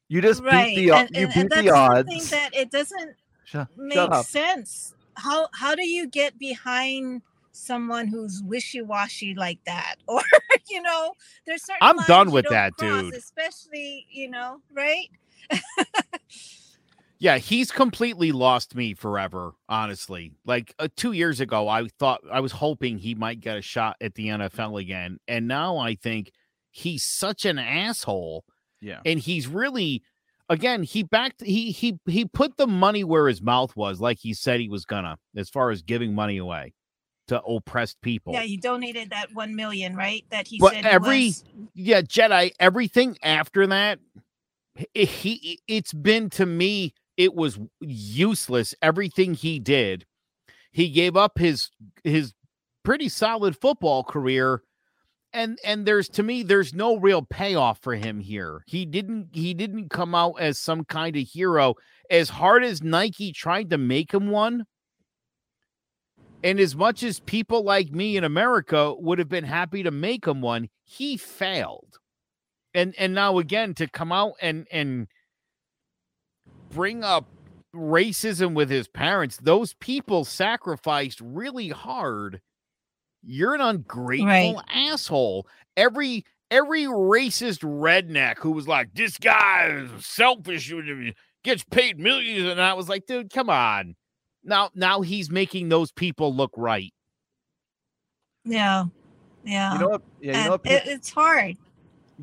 [0.09, 2.29] You just right beat the and, you and, beat and that's the something odds.
[2.31, 8.41] that it doesn't Shut, make shut sense how how do you get behind someone who's
[8.43, 10.21] wishy-washy like that or
[10.69, 11.13] you know
[11.45, 13.13] there's certain I'm done with that, cross, dude.
[13.13, 15.07] especially you know right
[17.19, 20.33] Yeah, he's completely lost me forever, honestly.
[20.45, 23.95] Like uh, two years ago, I thought I was hoping he might get a shot
[24.01, 25.19] at the NFL again.
[25.25, 26.33] And now I think
[26.71, 28.43] he's such an asshole
[28.81, 28.99] Yeah.
[29.05, 30.03] And he's really
[30.49, 34.33] again, he backed he he he put the money where his mouth was, like he
[34.33, 36.73] said he was gonna, as far as giving money away
[37.29, 38.33] to oppressed people.
[38.33, 40.25] Yeah, he donated that one million, right?
[40.29, 43.99] That he But said every- was, yeah, Jedi, everything after that,
[44.93, 48.73] he, it's been to me, it was useless.
[48.81, 50.05] Everything he did,
[50.71, 51.69] he gave up his
[52.03, 52.33] his
[52.83, 54.63] pretty solid football career.
[55.31, 58.63] And and there's to me, there's no real payoff for him here.
[58.67, 61.75] He didn't he didn't come out as some kind of hero.
[62.09, 64.65] As hard as Nike tried to make him one,
[66.43, 70.27] and as much as people like me in America would have been happy to make
[70.27, 71.92] him one, he failed.
[72.73, 75.07] And and now again to come out and and
[76.71, 77.27] bring up
[77.75, 82.41] racism with his parents, those people sacrificed really hard.
[83.23, 84.55] You're an ungrateful Right.
[84.73, 85.47] asshole.
[85.77, 90.71] Every every racist redneck who was like, this guy is selfish,
[91.43, 93.95] gets paid millions, and I was like, dude, come on.
[94.43, 96.93] Now now he's making those people look right.
[98.45, 98.85] yeah,
[99.43, 99.73] yeah.
[99.73, 100.01] You know what?
[100.21, 100.61] Yeah, you know what?
[100.65, 101.57] it, pi- it's hard.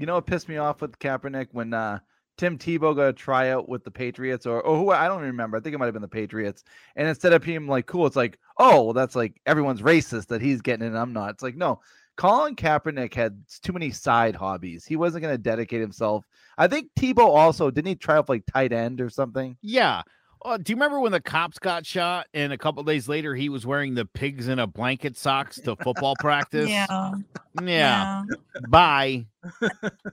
[0.01, 2.01] You know what pissed me off with Kaepernick when uh
[2.39, 5.57] Tim Tebow got a tryout with the Patriots or or who I don't remember.
[5.57, 6.65] I think it might have been the Patriots.
[6.97, 10.41] And instead of being like cool, it's like, oh, well, that's like everyone's racist that
[10.41, 11.31] he's getting it I'm not.
[11.31, 11.81] It's like, no,
[12.17, 14.85] Colin Kaepernick had too many side hobbies.
[14.85, 16.27] He wasn't going to dedicate himself.
[16.59, 19.57] I think Tebow also didn't he try out like tight end or something?
[19.63, 20.03] Yeah.
[20.43, 23.49] Uh, do you remember when the cops got shot and a couple days later he
[23.49, 26.69] was wearing the pigs in a blanket socks to football practice?
[26.69, 27.13] Yeah,
[27.61, 28.25] Yeah.
[28.69, 29.27] Bye.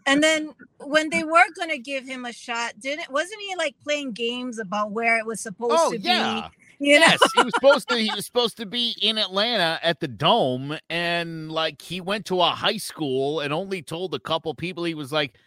[0.05, 4.11] And then when they were gonna give him a shot, didn't wasn't he like playing
[4.11, 6.49] games about where it was supposed Oh to yeah.
[6.79, 6.87] be?
[6.89, 10.07] You Yes, he was supposed to he was supposed to be in Atlanta at the
[10.07, 14.83] dome and like he went to a high school and only told a couple people
[14.83, 15.37] he was like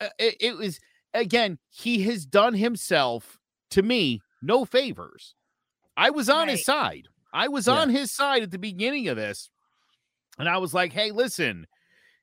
[0.00, 0.78] uh, it, it was
[1.14, 3.39] again, he has done himself
[3.70, 5.34] to me no favors.
[5.96, 7.08] I was on his side.
[7.32, 7.74] I was Yeah.
[7.74, 9.50] on his side at the beginning of this.
[10.38, 11.66] And I was like, "Hey, listen,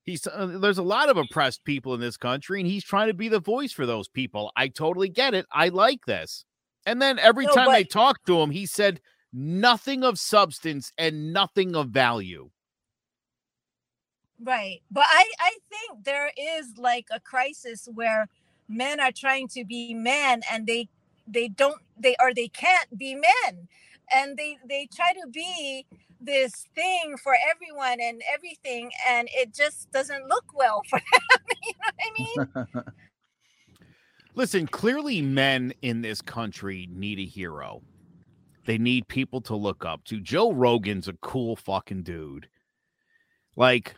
[0.04, 3.14] he's uh, there's a lot of oppressed people in this country and he's trying to
[3.14, 4.52] be the voice for those people.
[4.56, 5.46] I totally get it.
[5.52, 6.44] I like this."
[6.86, 9.02] And then every No, time but- talked to him, he said
[9.34, 12.50] nothing of substance and nothing of value.
[14.44, 14.82] right?
[14.92, 18.28] But I I think there is like a crisis where
[18.70, 20.88] men are trying to be men and they
[21.28, 23.68] they don't they or they can't be men
[24.14, 25.86] and they they try to be
[26.22, 31.74] this thing for everyone and everything and it just doesn't look well for them you
[31.74, 32.40] know what i mean
[34.36, 37.84] Listen, clearly men in this country need a hero.
[38.66, 40.22] They need people to look up to.
[40.22, 42.50] Joe Rogan's a cool fucking dude.
[43.58, 43.96] Like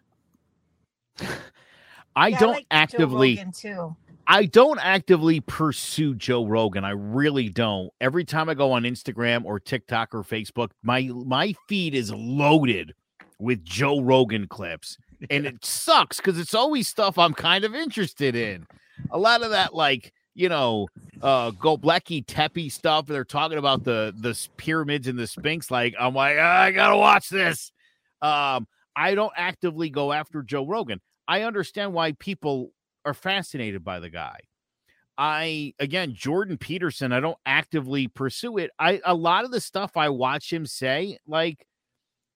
[2.16, 3.96] I Yeah, don't like Joe actively Rogan, too
[4.32, 6.86] I don't actively pursue Joe Rogan.
[6.86, 7.90] I really don't.
[8.00, 12.94] Every time I go on Instagram or TikTok or Facebook, my my feed is loaded
[13.40, 14.98] with Joe Rogan clips.
[15.30, 18.66] And it sucks because it's always stuff I'm kind of interested in.
[19.12, 20.88] A lot of that, like, you know,
[21.22, 23.06] uh Göbekli Tepe stuff.
[23.06, 25.70] They're talking about the the pyramids and the Sphinx.
[25.70, 27.74] Like, I'm like, "Ah, I gotta watch this.
[28.22, 28.66] Um,
[28.96, 31.02] I don't actively go after Joe Rogan.
[31.28, 32.72] I understand why people
[33.06, 34.38] are fascinated by the guy.
[35.18, 38.72] I again, Jordan Peterson, I don't actively pursue it.
[38.80, 41.66] I a lot of the stuff I watch him say, like,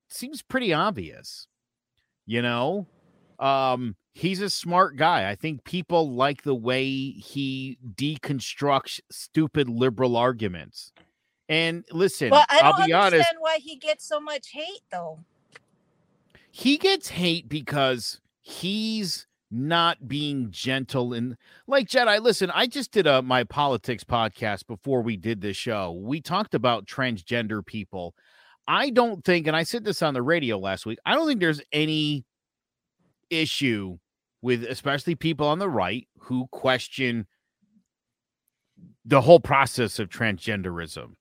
[0.10, 1.48] seems pretty obvious.
[2.26, 2.88] You know,
[3.40, 5.30] um, he's a smart guy.
[5.30, 10.92] I think people like the way he deconstructs stupid liberal arguments.
[11.50, 15.20] And listen, i don't I'll be understand honest, why he gets so much hate though
[16.54, 21.38] he gets hate because he's not being gentle and
[21.68, 22.20] like Jedi.
[22.20, 25.92] Listen, I just did a my politics podcast before we did this show.
[25.92, 28.16] We talked about transgender people.
[28.68, 30.98] I don't think, and I said this on the radio last week.
[31.06, 32.26] I don't think there's any
[33.30, 33.98] issue
[34.42, 37.28] with especially people on the right who question
[39.06, 41.14] the whole process of transgenderism,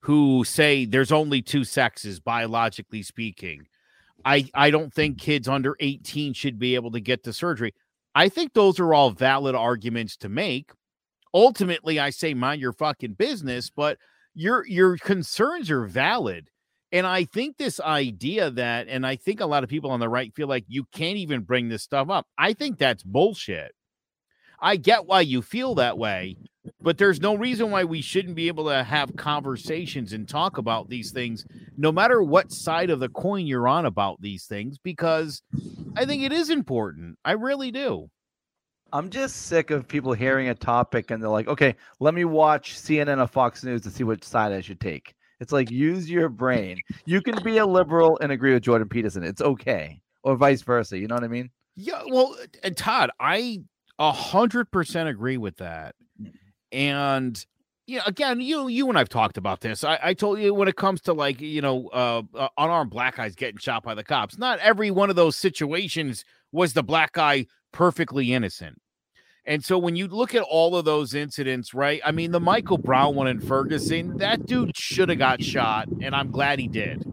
[0.00, 3.66] who say there's only two sexes biologically speaking.
[4.24, 7.74] I I don't think kids under 18 should be able to get the surgery.
[8.14, 10.70] I think those are all valid arguments to make.
[11.34, 13.98] Ultimately, I say mind your fucking business, but
[14.34, 16.48] your your concerns are valid.
[16.92, 20.10] And I think this idea that, and I think a lot of people on the
[20.10, 22.26] right feel like you can't even bring this stuff up.
[22.36, 23.72] I think that's bullshit.
[24.60, 26.36] I get why you feel that way,
[26.80, 30.88] but there's no reason why we shouldn't be able to have conversations and talk about
[30.88, 31.44] these things,
[31.76, 35.42] no matter what side of the coin you're on about these things, because
[35.96, 37.18] I think it is important.
[37.24, 38.10] I really do.
[38.92, 42.74] I'm just sick of people hearing a topic and they're like, okay, let me watch
[42.74, 45.14] CNN or Fox News to see which side I should take.
[45.40, 46.78] It's like use your brain.
[47.04, 49.24] You can be a liberal and agree with Jordan Peterson.
[49.24, 50.96] It's okay, or vice versa.
[50.96, 51.50] You know what I mean?
[51.74, 52.02] Yeah.
[52.06, 53.58] Well, and Todd, I
[53.98, 55.96] a hundred percent agree with that.
[56.72, 57.44] And
[57.86, 59.84] you know, again, you you and I've talked about this.
[59.84, 63.16] I, I told you when it comes to like you know, uh, uh, unarmed black
[63.16, 64.38] guys getting shot by the cops.
[64.38, 68.78] Not every one of those situations was the black guy perfectly innocent.
[69.44, 72.00] And so when you look at all of those incidents, right?
[72.04, 76.14] I mean, the Michael Brown one in Ferguson, that dude should have got shot, and
[76.14, 77.04] I'm glad he did.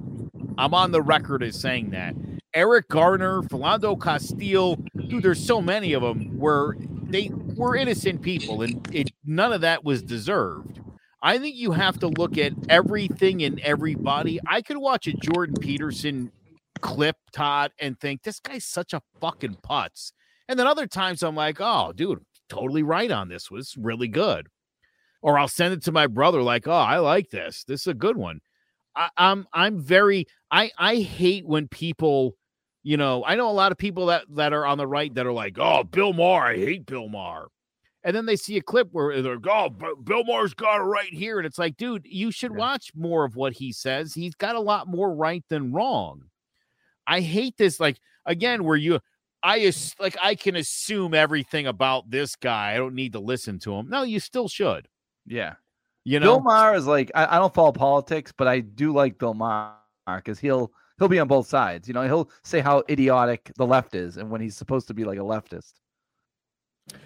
[0.57, 2.13] I'm on the record as saying that.
[2.53, 4.75] Eric Garner, Philando Castile,
[5.07, 6.75] dude, there's so many of them where
[7.13, 10.79] they were innocent people, and it none of that was deserved.
[11.21, 14.39] I think you have to look at everything and everybody.
[14.47, 16.31] I could watch a Jordan Peterson
[16.81, 20.13] clip, Todd, and think this guy's such a fucking putz.
[20.47, 23.51] And then other times I'm like, oh, dude, totally right on this.
[23.51, 24.47] Was really good.
[25.21, 27.65] Or I'll send it to my brother, like, oh, I like this.
[27.65, 28.39] This is a good one.
[28.95, 32.35] I, I'm I'm very I I hate when people,
[32.83, 35.25] you know, I know a lot of people that that are on the right that
[35.25, 37.49] are like, oh, Bill Maher, I hate Bill Maher.
[38.03, 41.11] And then they see a clip where they're like, oh, Bill Maher's got it right
[41.13, 41.37] here.
[41.37, 42.57] And it's like, dude, you should Yeah.
[42.57, 44.13] watch more of what he says.
[44.13, 46.23] He's got a lot more right than wrong.
[47.05, 48.99] I hate this, like, again, where you,
[49.43, 52.73] I, like, I can assume everything about this guy.
[52.73, 53.89] I don't need to listen to him.
[53.89, 54.87] No, you still should.
[55.25, 55.55] Yeah.
[56.05, 59.19] You know, Bill Maher is like I, I don't follow politics, but I do like
[59.19, 59.75] Bill Maher
[60.15, 61.87] because he'll he'll be on both sides.
[61.87, 65.03] You know, he'll say how idiotic the left is, and when he's supposed to be
[65.05, 65.73] like a leftist,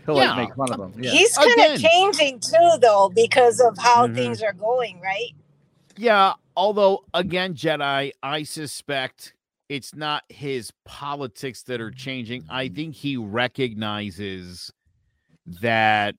[0.05, 0.35] he'll Yeah.
[0.35, 1.01] like make fun of them.
[1.01, 1.11] Yeah.
[1.11, 1.71] He's kind Again.
[1.75, 4.15] of changing too, though, because of how Mhm.
[4.15, 5.31] things are going, right?
[5.95, 9.33] Yeah, although again, Jedi, I suspect
[9.69, 12.45] it's not his politics that are changing.
[12.49, 14.71] I think he recognizes
[15.45, 16.15] that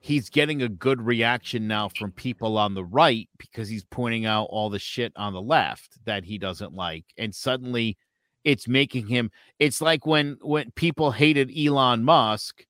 [0.00, 4.48] he's getting a good reaction now from people on the right because he's pointing out
[4.50, 7.04] all the shit on the left that he doesn't like.
[7.18, 7.98] And suddenly
[8.42, 12.64] it's making him it's like when when people hated Elon Musk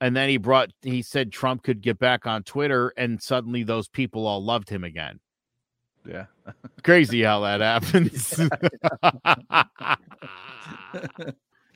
[0.00, 3.88] and then he brought he said Trump could get back on Twitter and suddenly those
[3.88, 5.18] people all loved him again.
[6.06, 6.26] yeah.
[6.84, 8.28] Crazy how that happens.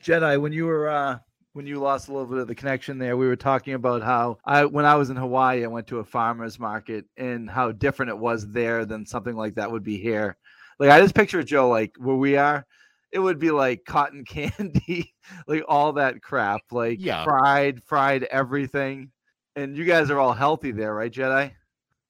[0.03, 1.17] Jedi, when you were uh
[1.57, 4.37] when you lost a little bit of the connection there, we were talking about how
[4.45, 8.11] I when I was in Hawaii, I went to a farmer's market and how different
[8.11, 10.37] it was there than something like that would be here.
[10.79, 12.63] Like I just picture Joe like where we are,
[13.11, 15.15] it would be like cotton candy,
[15.47, 17.23] like all that crap, like Yeah.
[17.23, 19.11] fried, fried everything.
[19.55, 21.51] And you guys are all healthy there, right, Jedi?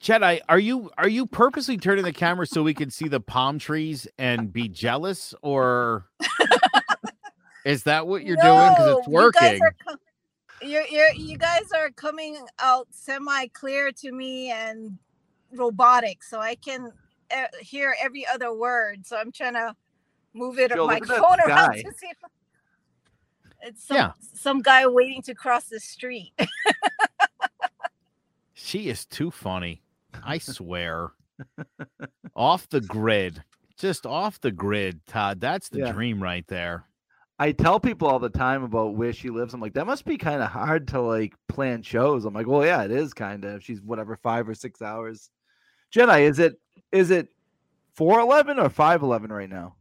[0.03, 3.57] Jedi, are you are you purposely turning the camera so we can see the palm
[3.59, 6.05] trees and be jealous, or
[7.67, 8.69] is that what you're doing?
[8.69, 9.61] Because it's No, You guys, working.
[9.61, 9.97] are com-
[10.61, 14.97] you're, you're, you guys are coming out semi clear to me and
[15.53, 16.91] robotic, so I can
[17.31, 19.05] uh, hear every other word.
[19.05, 19.75] So I'm trying to
[20.33, 21.81] move it Joe, my look at that phone around sky.
[21.83, 22.17] to see if
[23.61, 24.11] it's some, Yeah.
[24.33, 26.31] some guy waiting to cross the street.
[28.53, 29.81] She is too funny.
[30.25, 31.11] I swear.
[32.35, 33.41] off the grid.
[33.77, 35.39] Just off the grid, Todd.
[35.39, 35.91] That's the Yeah.
[35.93, 36.83] dream right there.
[37.39, 39.53] I tell people all the time about where she lives.
[39.53, 42.25] I'm like, that must be kind of hard to like plan shows.
[42.25, 43.63] I'm like, well, yeah, it is kind of.
[43.63, 45.29] She's whatever five or six hours.
[45.93, 46.59] Jedi, is it
[46.91, 47.29] is it
[47.93, 49.75] four eleven or five eleven right now?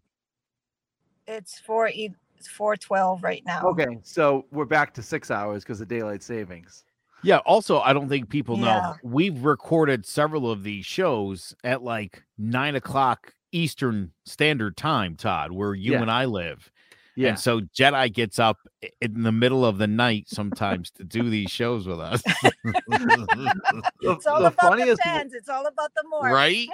[1.26, 3.62] It's four e- it's four twelve right now.
[3.68, 6.84] Okay, so we're back to six hours because of daylight savings.
[7.22, 7.38] Yeah.
[7.38, 8.92] Also, I don't think people know Yeah.
[9.02, 15.74] we've recorded several of these shows at like nine o'clock Eastern Standard Time, Todd, where
[15.74, 16.02] you Yeah.
[16.02, 16.70] and I live.
[17.16, 18.58] Yeah, And so Jedi gets up
[19.00, 22.22] in the middle of the night sometimes to do these shows with us.
[22.66, 25.32] the, It's all the about the funniest fans.
[25.32, 26.30] It's all about the more.
[26.30, 26.68] right?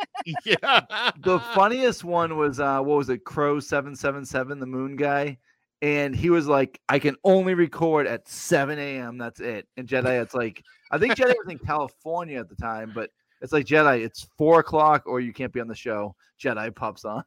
[0.44, 1.12] Yeah.
[1.22, 5.38] the funniest one was uh what was it crow 777 the moon guy
[5.80, 10.22] and he was like i can only record at 7 a.m that's it and jedi
[10.22, 10.62] it's like
[10.92, 14.60] i think jedi was in california at the time but it's like jedi it's four
[14.60, 17.24] o'clock or you can't be on the show jedi pops on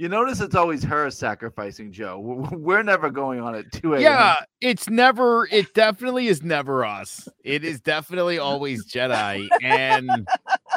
[0.00, 2.18] you notice it's always her sacrificing joe
[2.52, 7.28] we're never going on at 2 a.m Yeah, it's never, it definitely is never us.
[7.44, 9.48] It is definitely always Jedi.
[9.62, 10.26] And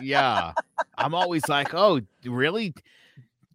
[0.01, 0.53] yeah,
[0.97, 2.73] I'm always like, oh, really?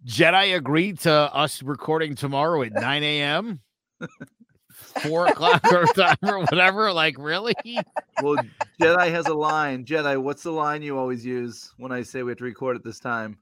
[0.07, 3.61] Jedi agreed to us recording tomorrow at 9 a.m.,
[5.03, 6.93] four o'clock or time or whatever.
[6.93, 7.55] Like, really?
[8.23, 8.37] well
[8.81, 12.31] jedi has a line jedi what's the line you always use when i say we
[12.31, 13.39] have to record at this time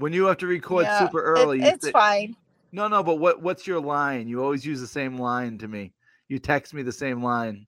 [0.00, 2.36] when you have to record Yeah, super early you it's say- fine.
[2.72, 4.28] No, no, but what what's your line?
[4.28, 5.92] You always use the same line to me.
[6.28, 7.66] You text me the same line.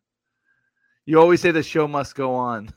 [1.07, 2.71] You always say the show must go on.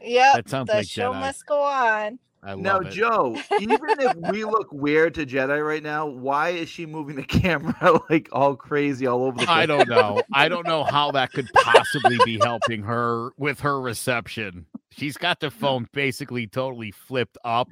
[0.00, 1.20] Yeah, That sounds the like show Jedi.
[1.20, 2.18] must go on.
[2.42, 2.90] I love Now, it.
[2.90, 7.22] Joe, even if we look weird to Jedi right now, why is she moving the
[7.40, 9.48] camera like all crazy all over the place?
[9.48, 10.22] I don't know.
[10.32, 14.66] I don't know how that could possibly be helping her with her reception.
[14.90, 17.68] She's got the phone basically totally flipped up.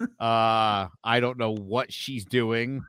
[0.00, 2.82] Uh, I don't know what she's doing,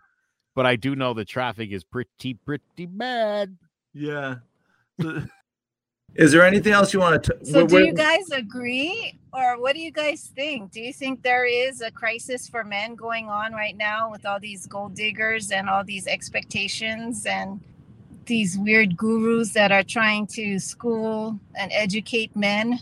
[0.55, 3.57] but I do know the traffic is pretty, pretty bad.
[3.93, 4.35] Yeah.
[6.15, 7.37] Is there anything else you want to?
[7.45, 10.71] So, do you guys agree, or what do you guys think?
[10.71, 14.39] Do you think there is a crisis for men going on right now with all
[14.39, 17.61] these gold diggers and all these expectations and
[18.25, 22.79] these weird gurus that are trying to school and educate men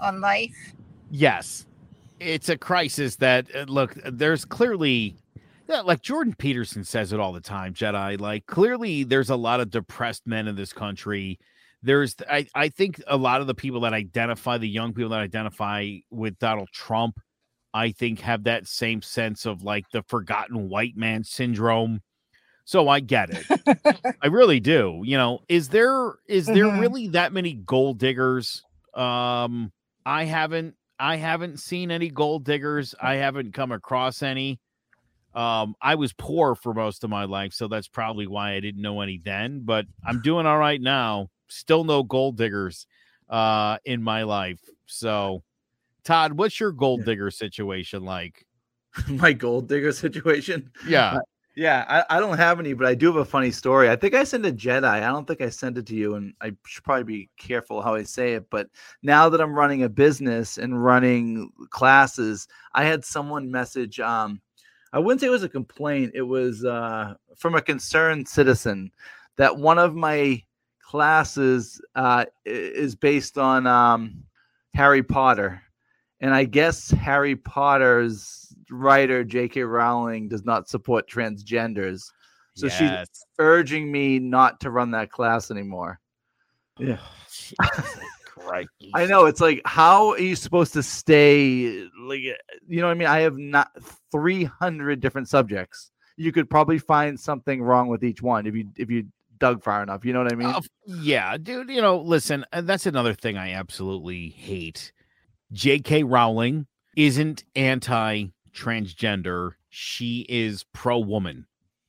[0.00, 0.74] on life?
[1.10, 1.66] Yes,
[2.22, 3.94] it's a crisis that uh, look.
[4.04, 5.16] There's clearly,
[5.68, 7.74] yeah, like Jordan Peterson says it all the time.
[7.74, 11.38] Jedi, like clearly, there's a lot of depressed men in this country.
[11.82, 15.20] There's, I, I think a lot of the people that identify, the young people that
[15.20, 17.18] identify with Donald Trump,
[17.74, 22.00] I think have that same sense of like the forgotten white man syndrome.
[22.64, 24.14] So I get it.
[24.22, 25.02] I really do.
[25.04, 26.80] You know, is there is there Mhm.
[26.80, 28.62] really that many gold diggers?
[28.94, 29.72] Um,
[30.06, 32.94] I haven't I haven't seen any gold diggers.
[33.02, 34.60] I haven't come across any.
[35.34, 38.80] Um, I was poor for most of my life, so that's probably why I didn't
[38.80, 41.28] know any then, but I'm doing all right now.
[41.48, 42.86] Still no gold diggers
[43.28, 44.60] uh in my life.
[44.86, 45.42] So
[46.04, 48.46] Todd, what's your gold digger situation like?
[49.08, 50.70] my gold digger situation?
[50.86, 51.18] Yeah.
[51.54, 53.90] Yeah, I, I don't have any, but I do have a funny story.
[53.90, 54.84] I think I sent a Jedi.
[54.84, 57.94] I don't think I sent it to you, and I should probably be careful how
[57.94, 58.48] I say it.
[58.48, 58.68] But
[59.02, 64.00] now that I'm running a business and running classes, I had someone message.
[64.00, 64.40] Um,
[64.94, 66.12] I wouldn't say it was a complaint.
[66.14, 68.90] It was uh, from a concerned citizen
[69.36, 70.42] that one of my
[70.80, 74.24] classes uh, is based on um,
[74.72, 75.60] Harry Potter,
[76.20, 79.62] and I guess Harry Potter's writer J.K.
[79.62, 82.10] Rowling does not support transgenders,
[82.54, 82.90] so she's
[83.38, 86.00] urging me not to run that class anymore.
[86.78, 86.98] Yeah.
[87.30, 87.54] Jesus
[88.26, 88.68] Christ.
[88.94, 92.34] I know it's like how are you supposed to stay like you
[92.68, 93.08] know what I mean?
[93.08, 93.70] I have not
[94.10, 95.90] 300 different subjects.
[96.16, 99.06] You could probably find something wrong with each one if you if you
[99.38, 100.04] dug far enough.
[100.04, 100.48] You know what I mean?
[100.48, 101.70] Uh, yeah, dude.
[101.70, 104.92] You know, listen, uh, that's another thing I absolutely hate.
[105.52, 106.04] J.K.
[106.04, 106.66] Rowling
[106.96, 111.46] isn't anti transgender, she is pro woman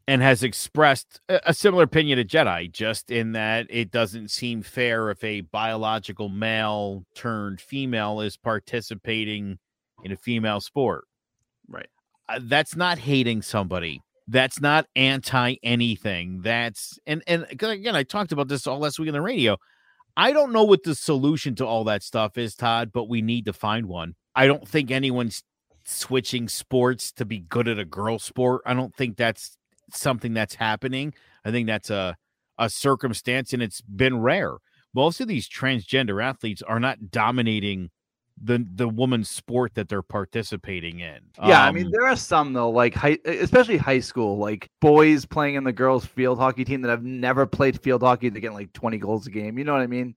[0.08, 5.10] and has expressed a, similar opinion to Jedi, just in that it doesn't seem fair
[5.10, 9.60] if a biological male turned female is participating
[10.04, 11.06] in a female sport.
[11.70, 11.88] Right.
[12.28, 14.02] Uh, that's not hating somebody.
[14.28, 16.42] That's not anti anything.
[16.42, 19.58] That's and and again, I talked about this all last week on the radio.
[20.16, 23.46] I don't know what the solution to all that stuff is, Todd, but we need
[23.46, 24.16] to find one.
[24.36, 25.44] I don't think anyone's
[25.86, 28.62] switching sports to be good at a girl sport.
[28.66, 29.58] I don't think that's
[29.92, 31.14] something that's happening.
[31.46, 32.18] I think that's a
[32.58, 34.58] a circumstance and it's been rare.
[34.94, 37.90] Most of these transgender athletes are not dominating
[38.42, 41.20] the the woman's sport that they're participating in.
[41.44, 45.26] Yeah, I mean Um, there are some though, like high, especially high school, like boys
[45.26, 48.30] playing in the girls' field hockey team that have never played field hockey.
[48.30, 49.58] They're getting like 20 goals a game.
[49.58, 50.16] You know what I mean?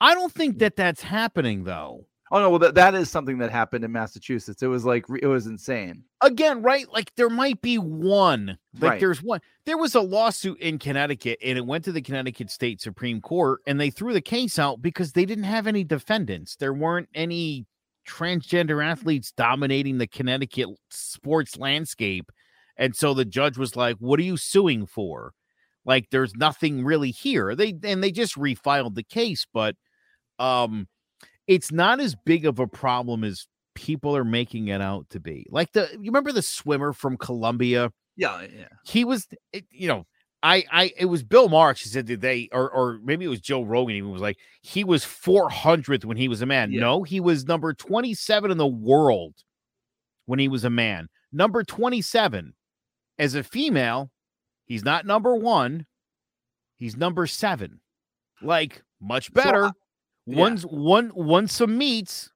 [0.00, 2.06] I don't think that that's happening though.
[2.34, 4.62] Oh no, well that, that is something that happened in Massachusetts.
[4.62, 6.02] It was like it was insane.
[6.22, 6.86] Again, right?
[6.90, 8.56] Like there might be one.
[8.80, 9.00] Like Right.
[9.00, 9.40] there's one.
[9.66, 13.60] There was a lawsuit in Connecticut and it went to the Connecticut State Supreme Court
[13.66, 16.56] and they threw the case out because they didn't have any defendants.
[16.56, 17.66] There weren't any
[18.08, 22.32] transgender athletes dominating the Connecticut sports landscape.
[22.78, 25.34] And so the judge was like, "What are you suing for?"
[25.84, 27.54] Like there's nothing really here.
[27.54, 29.76] They and they just refiled the case, but
[30.38, 30.88] um
[31.46, 35.46] it's not as big of a problem as people are making it out to be.
[35.50, 37.92] Like the you remember the swimmer from Columbia?
[38.16, 38.68] Yeah, yeah.
[38.84, 40.06] He was it, you know,
[40.42, 43.40] I I it was Bill Marks who said that they or or maybe it was
[43.40, 46.70] Joe Rogan even was like he was 400th when he was a man.
[46.72, 46.80] Yeah.
[46.80, 49.34] No, he was number 27 in the world
[50.26, 51.08] when he was a man.
[51.32, 52.52] Number 27
[53.18, 54.10] as a female,
[54.66, 55.86] he's not number 1.
[56.76, 57.80] He's number 7.
[58.42, 59.64] Like much So, better.
[59.66, 59.72] uh,
[60.26, 60.38] yeah.
[60.38, 62.30] Once one once some meets,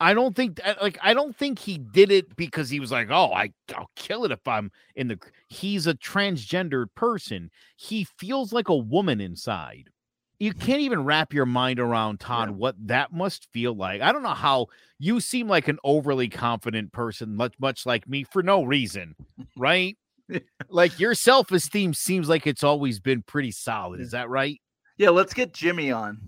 [0.00, 3.08] I don't think uh, like I don't think he did it because he was like,
[3.10, 5.18] oh, I I'll kill it if I'm in the.
[5.48, 7.50] He's a transgendered person.
[7.76, 9.90] He feels like a woman inside.
[10.38, 12.54] You can't even wrap your mind around Todd Yeah.
[12.54, 14.00] what that must feel like.
[14.00, 14.68] I don't know how
[14.98, 19.16] you seem like an overly confident person, much much like me for no reason,
[19.58, 19.98] right?
[20.70, 24.00] like your self-esteem seems like it's always been pretty solid.
[24.00, 24.58] Is that right?
[24.96, 26.18] Yeah, let's get Jimmy on.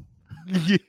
[0.46, 0.86] Yeah.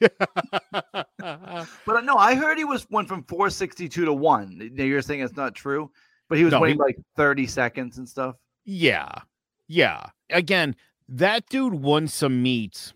[1.86, 4.72] But uh, no, I heard he was went from 462 to one.
[4.74, 5.90] Now You're saying it's not true,
[6.30, 8.36] but he was No, waiting he- like 30 seconds and stuff.
[8.66, 9.12] yeah.
[9.70, 10.08] Yeah.
[10.30, 10.76] Again,
[11.08, 12.94] that dude won some meets,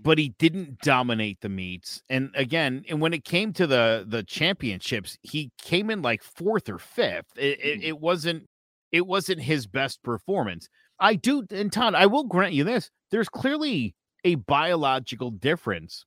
[0.00, 2.02] but he didn't dominate the meets.
[2.08, 6.68] And again, and when it came to the the championships, he came in like fourth
[6.68, 7.36] or fifth.
[7.36, 8.46] It, it, it wasn't
[8.92, 10.68] it wasn't his best performance.
[11.00, 13.94] I do, and Todd, I will grant you this: there's clearly
[14.24, 16.04] a biological difference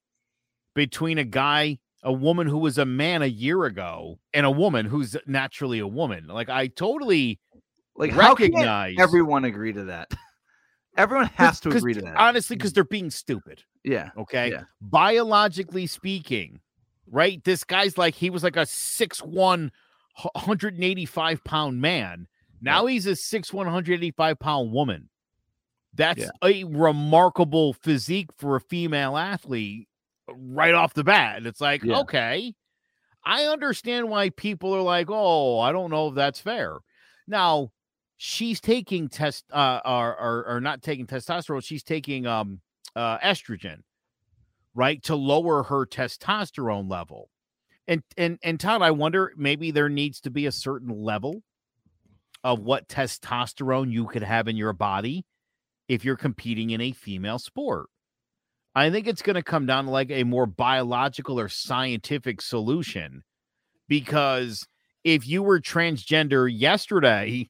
[0.75, 4.85] between a guy, a woman who was a man a year ago, and a woman
[4.85, 6.27] who's naturally a woman.
[6.27, 7.39] Like I totally
[7.95, 10.11] Like, how recognize everyone agree to that?
[10.97, 12.15] Everyone has to agree to that.
[12.15, 13.61] honestly because they're being stupid.
[13.83, 14.09] yeah.
[14.17, 14.49] Okay.
[14.49, 14.63] Yeah.
[14.81, 16.59] Biologically speaking,
[17.11, 17.43] right?
[17.43, 19.69] This guy's like, he was like a 6'1,
[20.23, 22.27] 185 pound man.
[22.61, 25.09] Now he's a 6'1, 185 pound woman.
[25.97, 26.29] That's Yeah.
[26.43, 29.87] a remarkable physique for a female athlete
[30.29, 31.37] right off the bat.
[31.37, 31.99] And it's like, Yeah.
[31.99, 32.53] okay,
[33.25, 36.77] I understand why people are like, oh, I don't know if that's fair.
[37.27, 37.71] Now,
[38.17, 42.61] she's taking test uh or, or or not taking testosterone, she's taking um
[42.95, 43.81] uh estrogen,
[44.73, 45.01] right?
[45.03, 47.29] To lower her testosterone level.
[47.87, 51.43] And and and Todd, I wonder maybe there needs to be a certain level
[52.43, 55.25] of what testosterone you could have in your body
[55.87, 57.87] if you're competing in a female sport.
[58.75, 63.23] I think it's going to come down to like a more biological or scientific solution
[63.87, 64.67] because
[65.03, 67.49] if you were transgender yesterday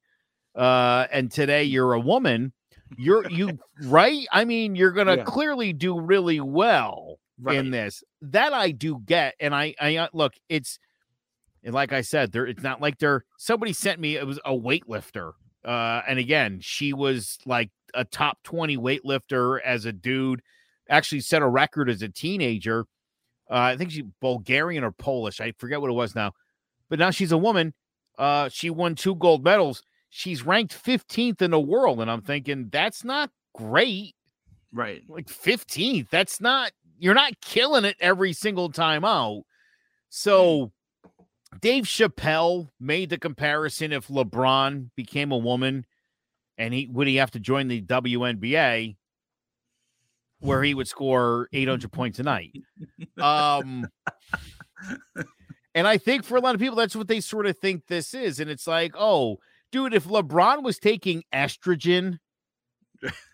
[0.55, 2.53] uh and today you're a woman,
[2.95, 4.27] you're you right?
[4.31, 5.23] I mean, you're going to Yeah.
[5.23, 8.03] clearly do really well in this.
[8.21, 10.79] That I do get and I I uh, look, it's
[11.63, 14.51] and like I said, there it's not like they're somebody sent me it was a
[14.53, 15.33] weightlifter.
[15.65, 20.41] Uh and again, she was like a top 20 weightlifter as a dude.
[20.89, 22.81] Actually set a record as a teenager.
[23.49, 25.39] Uh, I think she Bulgarian or Polish.
[25.41, 26.31] I forget what it was now.
[26.89, 27.73] But now she's a woman.
[28.17, 29.83] Uh she won two gold medals.
[30.09, 34.15] She's ranked 15th in the world and I'm thinking that's not great
[34.73, 35.03] Right.
[35.07, 36.09] like 15th.
[36.09, 39.43] That's not you're not killing it every single time out.
[40.09, 40.71] So
[41.61, 45.85] Dave Chappelle made the comparison if LeBron became a woman
[46.57, 48.95] and he would he have to join the WNBA
[50.39, 52.53] where he would score 800 points a night.
[53.19, 53.87] Um
[55.75, 58.13] and I think for a lot of people that's what they sort of think this
[58.13, 59.37] is and it's like, "Oh,
[59.71, 62.19] dude, if LeBron was taking estrogen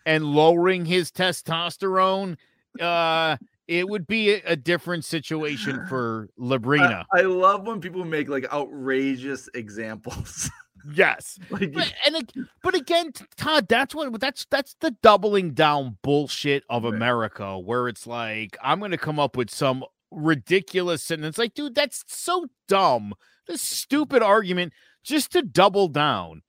[0.06, 2.36] and lowering his testosterone,
[2.80, 7.04] uh, it would be a, a different situation for Labrina.
[7.12, 10.50] I, I love when people make like outrageous examples.
[10.92, 12.32] yes, like, but, and
[12.62, 16.94] but again, Todd, that's what that's that's the doubling down bullshit of Right.
[16.94, 21.74] America, where it's like I'm going to come up with some ridiculous sentence, like, dude,
[21.74, 23.14] that's so dumb.
[23.46, 24.72] This stupid argument
[25.02, 26.42] just to double down.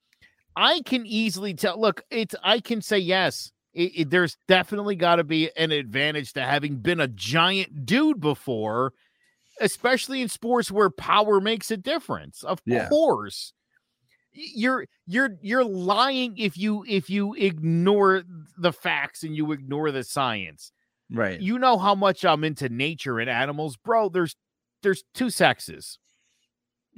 [0.54, 1.78] I can easily tell.
[1.80, 3.52] Look, it's I can say yes.
[3.74, 8.20] It, it- there's definitely got to be an advantage to having been a giant dude
[8.20, 8.92] before,
[9.60, 12.42] especially in sports where power makes a difference.
[12.42, 12.88] Of Yeah.
[12.88, 13.52] course,
[14.36, 18.22] you're you're you're lying if you if you ignore
[18.58, 20.72] the facts and you ignore the science.
[21.10, 21.40] right.
[21.40, 24.08] You know how much I'm into nature and animals, bro.
[24.08, 24.36] There's
[24.82, 25.98] there's two sexes.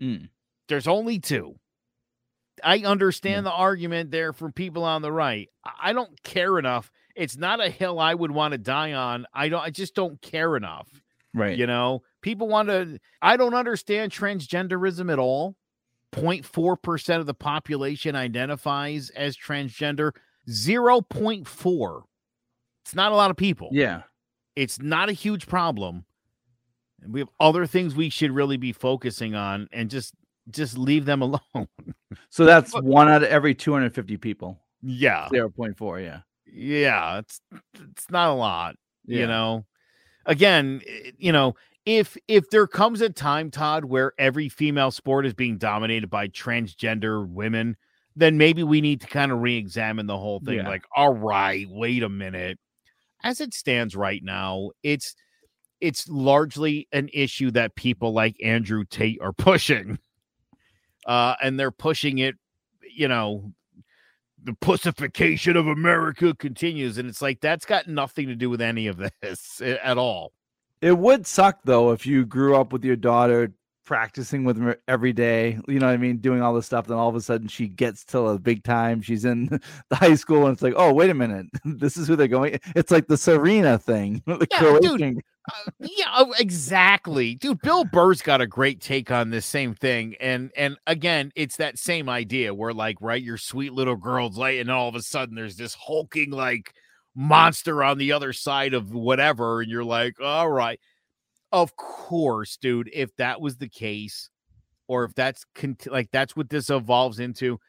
[0.02, 0.28] Mm.
[0.68, 1.54] There's only two.
[2.64, 5.48] I understand the argument there from people on the right.
[5.64, 6.90] I- I don't care enough.
[7.14, 9.26] It's not a hill I would want to die on.
[9.32, 10.88] I don't I just don't care enough.
[11.34, 11.56] Right.
[11.58, 15.56] You know, people want to I don't understand transgenderism at all.
[16.14, 20.12] 0.4% of the population identifies as transgender.
[20.48, 22.02] 0.4.
[22.84, 23.68] It's not a lot of people.
[23.72, 24.02] Yeah.
[24.56, 26.04] It's not a huge problem.
[27.02, 30.14] And we have other things we should really be focusing on and just
[30.50, 31.68] just leave them alone.
[32.30, 34.58] So that's one out of every 250 people.
[34.82, 35.28] yeah.
[35.32, 36.02] 0.4.
[36.02, 36.20] Yeah.
[36.50, 37.40] Yeah, it's
[37.92, 39.18] it's not a lot, Yeah.
[39.18, 39.64] Eh, you know.
[40.24, 40.80] Again,
[41.18, 41.54] you know,
[41.86, 46.28] if if there comes a time Todd where every female sport is being dominated by
[46.28, 47.76] transgender women,
[48.16, 50.68] then maybe we need to kind of re-examine the whole thing Yeah.
[50.68, 52.58] like, all right, wait a minute.
[53.22, 55.14] As it stands right now, it's
[55.80, 59.98] it's largely an issue that people like Andrew Tate are pushing.
[61.06, 62.34] Uh and they're pushing it,
[62.94, 63.52] you know,
[64.44, 66.98] the pussification of America continues.
[66.98, 70.32] And it's like, that's got nothing to do with any of this at all.
[70.80, 73.52] It would suck though if you grew up with your daughter
[73.84, 75.58] practicing with her every day.
[75.66, 76.18] You know what I mean?
[76.18, 76.86] Doing all this stuff.
[76.86, 79.00] Then all of a sudden she gets to a big time.
[79.00, 79.46] She's in
[79.90, 81.46] the high school and it's like, oh, wait a minute.
[81.64, 82.58] this is who they're going.
[82.76, 84.22] It's like the Serena thing.
[84.26, 85.14] the Yeah, Croatian.
[85.14, 85.22] dude.
[85.50, 87.62] Uh, yeah, oh, exactly, dude.
[87.62, 91.78] Bill Burr's got a great take on this same thing, and and again, it's that
[91.78, 95.34] same idea where like, right, your sweet little girl's like, and all of a sudden
[95.34, 96.74] there's this hulking like
[97.14, 100.80] monster on the other side of whatever, and you're like, all right,
[101.52, 102.90] of course, dude.
[102.92, 104.30] If that was the case,
[104.88, 107.60] or if that's cont- like that's what this evolves into,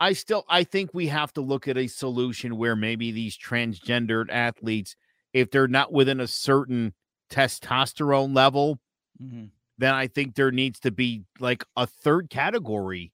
[0.00, 4.26] I still I think we have to look at a solution where maybe these transgendered
[4.30, 4.96] athletes,
[5.32, 6.94] if they're not within a certain
[7.30, 8.80] testosterone level,
[9.22, 9.50] Mhm.
[9.78, 13.12] then I think there needs to be like a third category,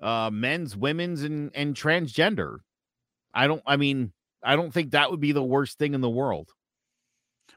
[0.00, 2.58] uh men's, women's, and and transgender.
[3.34, 4.12] I don't I mean,
[4.42, 6.50] I don't think that would be the worst thing in the world.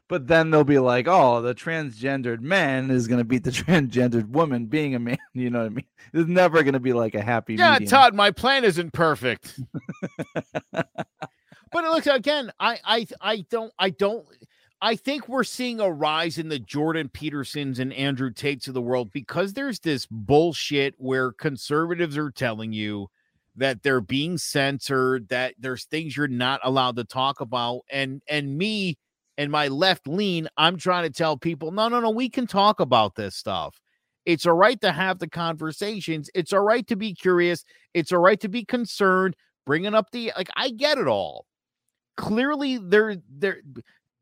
[0.08, 4.28] But then they'll be like, oh, the transgendered man is going to beat the transgendered
[4.28, 5.18] woman being a man.
[5.36, 5.86] You know what I mean?
[6.12, 7.90] It's never going to be like a happy Yeah, medium.
[7.90, 9.58] Todd, my plan isn't perfect.
[10.72, 10.86] but
[11.72, 14.24] look again, I I I don't I don't
[14.80, 18.82] I think we're seeing a rise in the Jordan Petersons and Andrew Tates of the
[18.82, 23.08] world because there's this bullshit where conservatives are telling you
[23.56, 27.82] that they're being censored, that there's things you're not allowed to talk about.
[27.90, 28.98] And and me
[29.38, 32.80] and my left lean, I'm trying to tell people, no, no, no, we can talk
[32.80, 33.80] about this stuff.
[34.26, 36.30] It's all right to have the conversations.
[36.34, 37.64] It's all right to be curious.
[37.92, 39.36] It's all right to be concerned,
[39.66, 40.48] bringing up the like.
[40.56, 41.46] I get it all.
[42.16, 43.60] Clearly, there, there,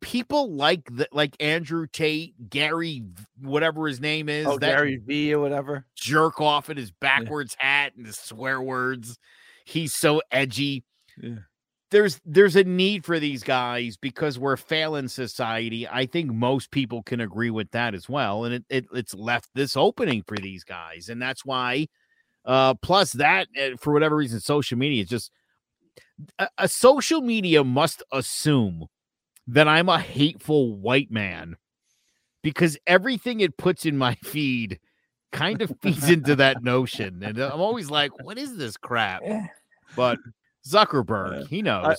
[0.03, 3.05] people like the, like Andrew Tate, Gary,
[3.41, 5.87] whatever his name is, Oh, that Gary V or whatever.
[5.95, 9.19] jerk off in his backwards hat and his swear words.
[9.65, 10.85] He's so edgy.
[11.21, 11.37] Yeah.
[11.91, 15.87] There's there's a need for these guys because we're failing society.
[15.87, 18.45] I think most people can agree with that as well.
[18.45, 21.09] And it, it it's left this opening for these guys.
[21.11, 21.89] And that's why
[22.47, 25.31] uh plus that uh, for whatever reason social media is just
[26.39, 28.87] a, a social media must assume
[29.49, 31.57] that I'm a hateful white man
[32.43, 34.79] because everything it puts in my feed
[35.33, 37.23] kind of feeds into that notion.
[37.23, 39.23] And I'm always like, what is this crap?
[39.97, 40.19] But
[40.67, 41.47] Zuckerberg, Yeah.
[41.49, 41.97] he knows.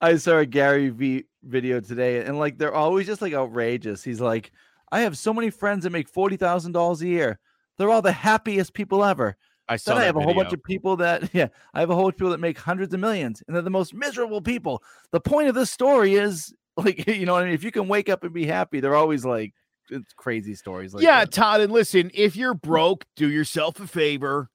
[0.00, 4.02] I saw a Gary V video today, and like they're always just like outrageous.
[4.04, 4.52] He's like,
[4.92, 7.38] I have so many friends that make forty thousand dollars a year.
[7.78, 9.36] They're all the happiest people ever.
[9.68, 11.88] I saw Then I that have a whole bunch of people that, yeah, I have
[11.90, 14.42] a whole bunch of people that make hundreds of millions, and they're the most miserable
[14.42, 14.82] people.
[15.10, 17.88] The point of this story is, like, you know, what I mean, if you can
[17.88, 19.52] wake up and be happy, they're always like,
[19.90, 20.94] it's crazy stories.
[20.94, 21.32] Like yeah, that.
[21.32, 24.48] Todd, and listen, if you're broke, do yourself a favor.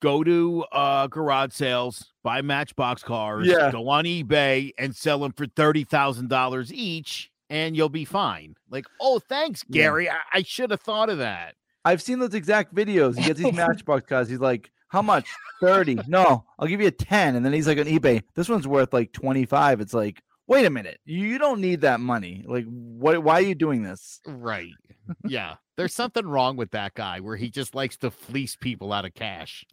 [0.00, 3.70] Go to uh garage sales, buy matchbox cars, Yeah.
[3.70, 8.54] go on eBay and sell them for thirty thousand dollars each, and you'll be fine.
[8.68, 9.82] Like, oh, thanks, Yeah.
[9.82, 10.10] Gary.
[10.10, 11.54] I, I should have thought of that.
[11.84, 13.16] I've seen those exact videos.
[13.16, 14.28] He gets these Matchbox cars.
[14.28, 15.28] He's like, "How much?
[15.60, 15.96] Thirty?
[16.08, 17.36] No, I'll give you a ten.
[17.36, 18.22] And then he's like on eBay.
[18.34, 19.80] This one's worth like twenty five.
[19.80, 20.20] It's like,
[20.52, 22.44] wait a minute, you don't need that money.
[22.46, 23.22] Like, what?
[23.22, 24.20] Why are you doing this?
[24.26, 24.72] Right.
[25.26, 25.56] Yeah.
[25.76, 29.12] There's something wrong with that guy where he just likes to fleece people out of
[29.14, 29.66] cash.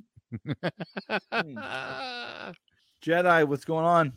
[1.32, 1.58] Hmm.
[3.06, 4.14] Jedi, what's going on?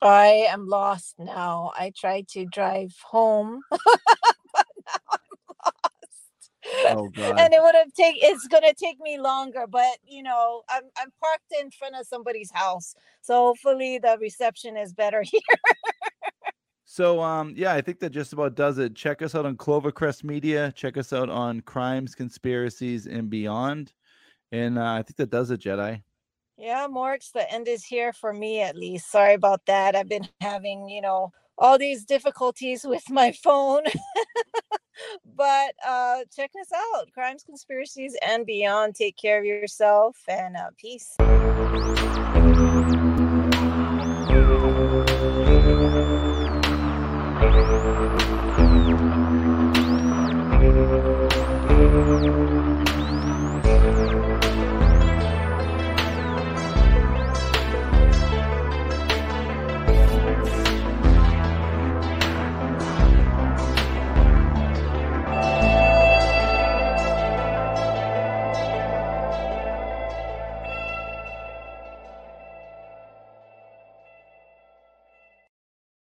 [0.00, 1.70] I am lost now.
[1.78, 5.25] I tried to drive home, but now I'm lost.
[6.86, 7.38] Oh God.
[7.38, 11.12] and it would have take it's gonna take me longer, but you know, I'm I'm
[11.20, 12.94] parked in front of somebody's house.
[13.22, 15.40] So hopefully the reception is better here.
[16.84, 18.94] So um yeah, I think that just about does it.
[18.94, 20.72] Check us out on Clovercrest Media.
[20.74, 23.92] Check us out on Crimes, Conspiracies, and Beyond.
[24.52, 26.02] And uh, I think that does it, Jedi.
[26.56, 29.10] Yeah, Morgs, the end is here for me at least.
[29.10, 29.94] Sorry about that.
[29.94, 33.82] I've been having, you know, all these difficulties with my phone.
[35.36, 37.12] but uh check us out.
[37.12, 38.94] Crimes, conspiracies, and beyond.
[38.94, 41.16] Take care of yourself and uh, peace.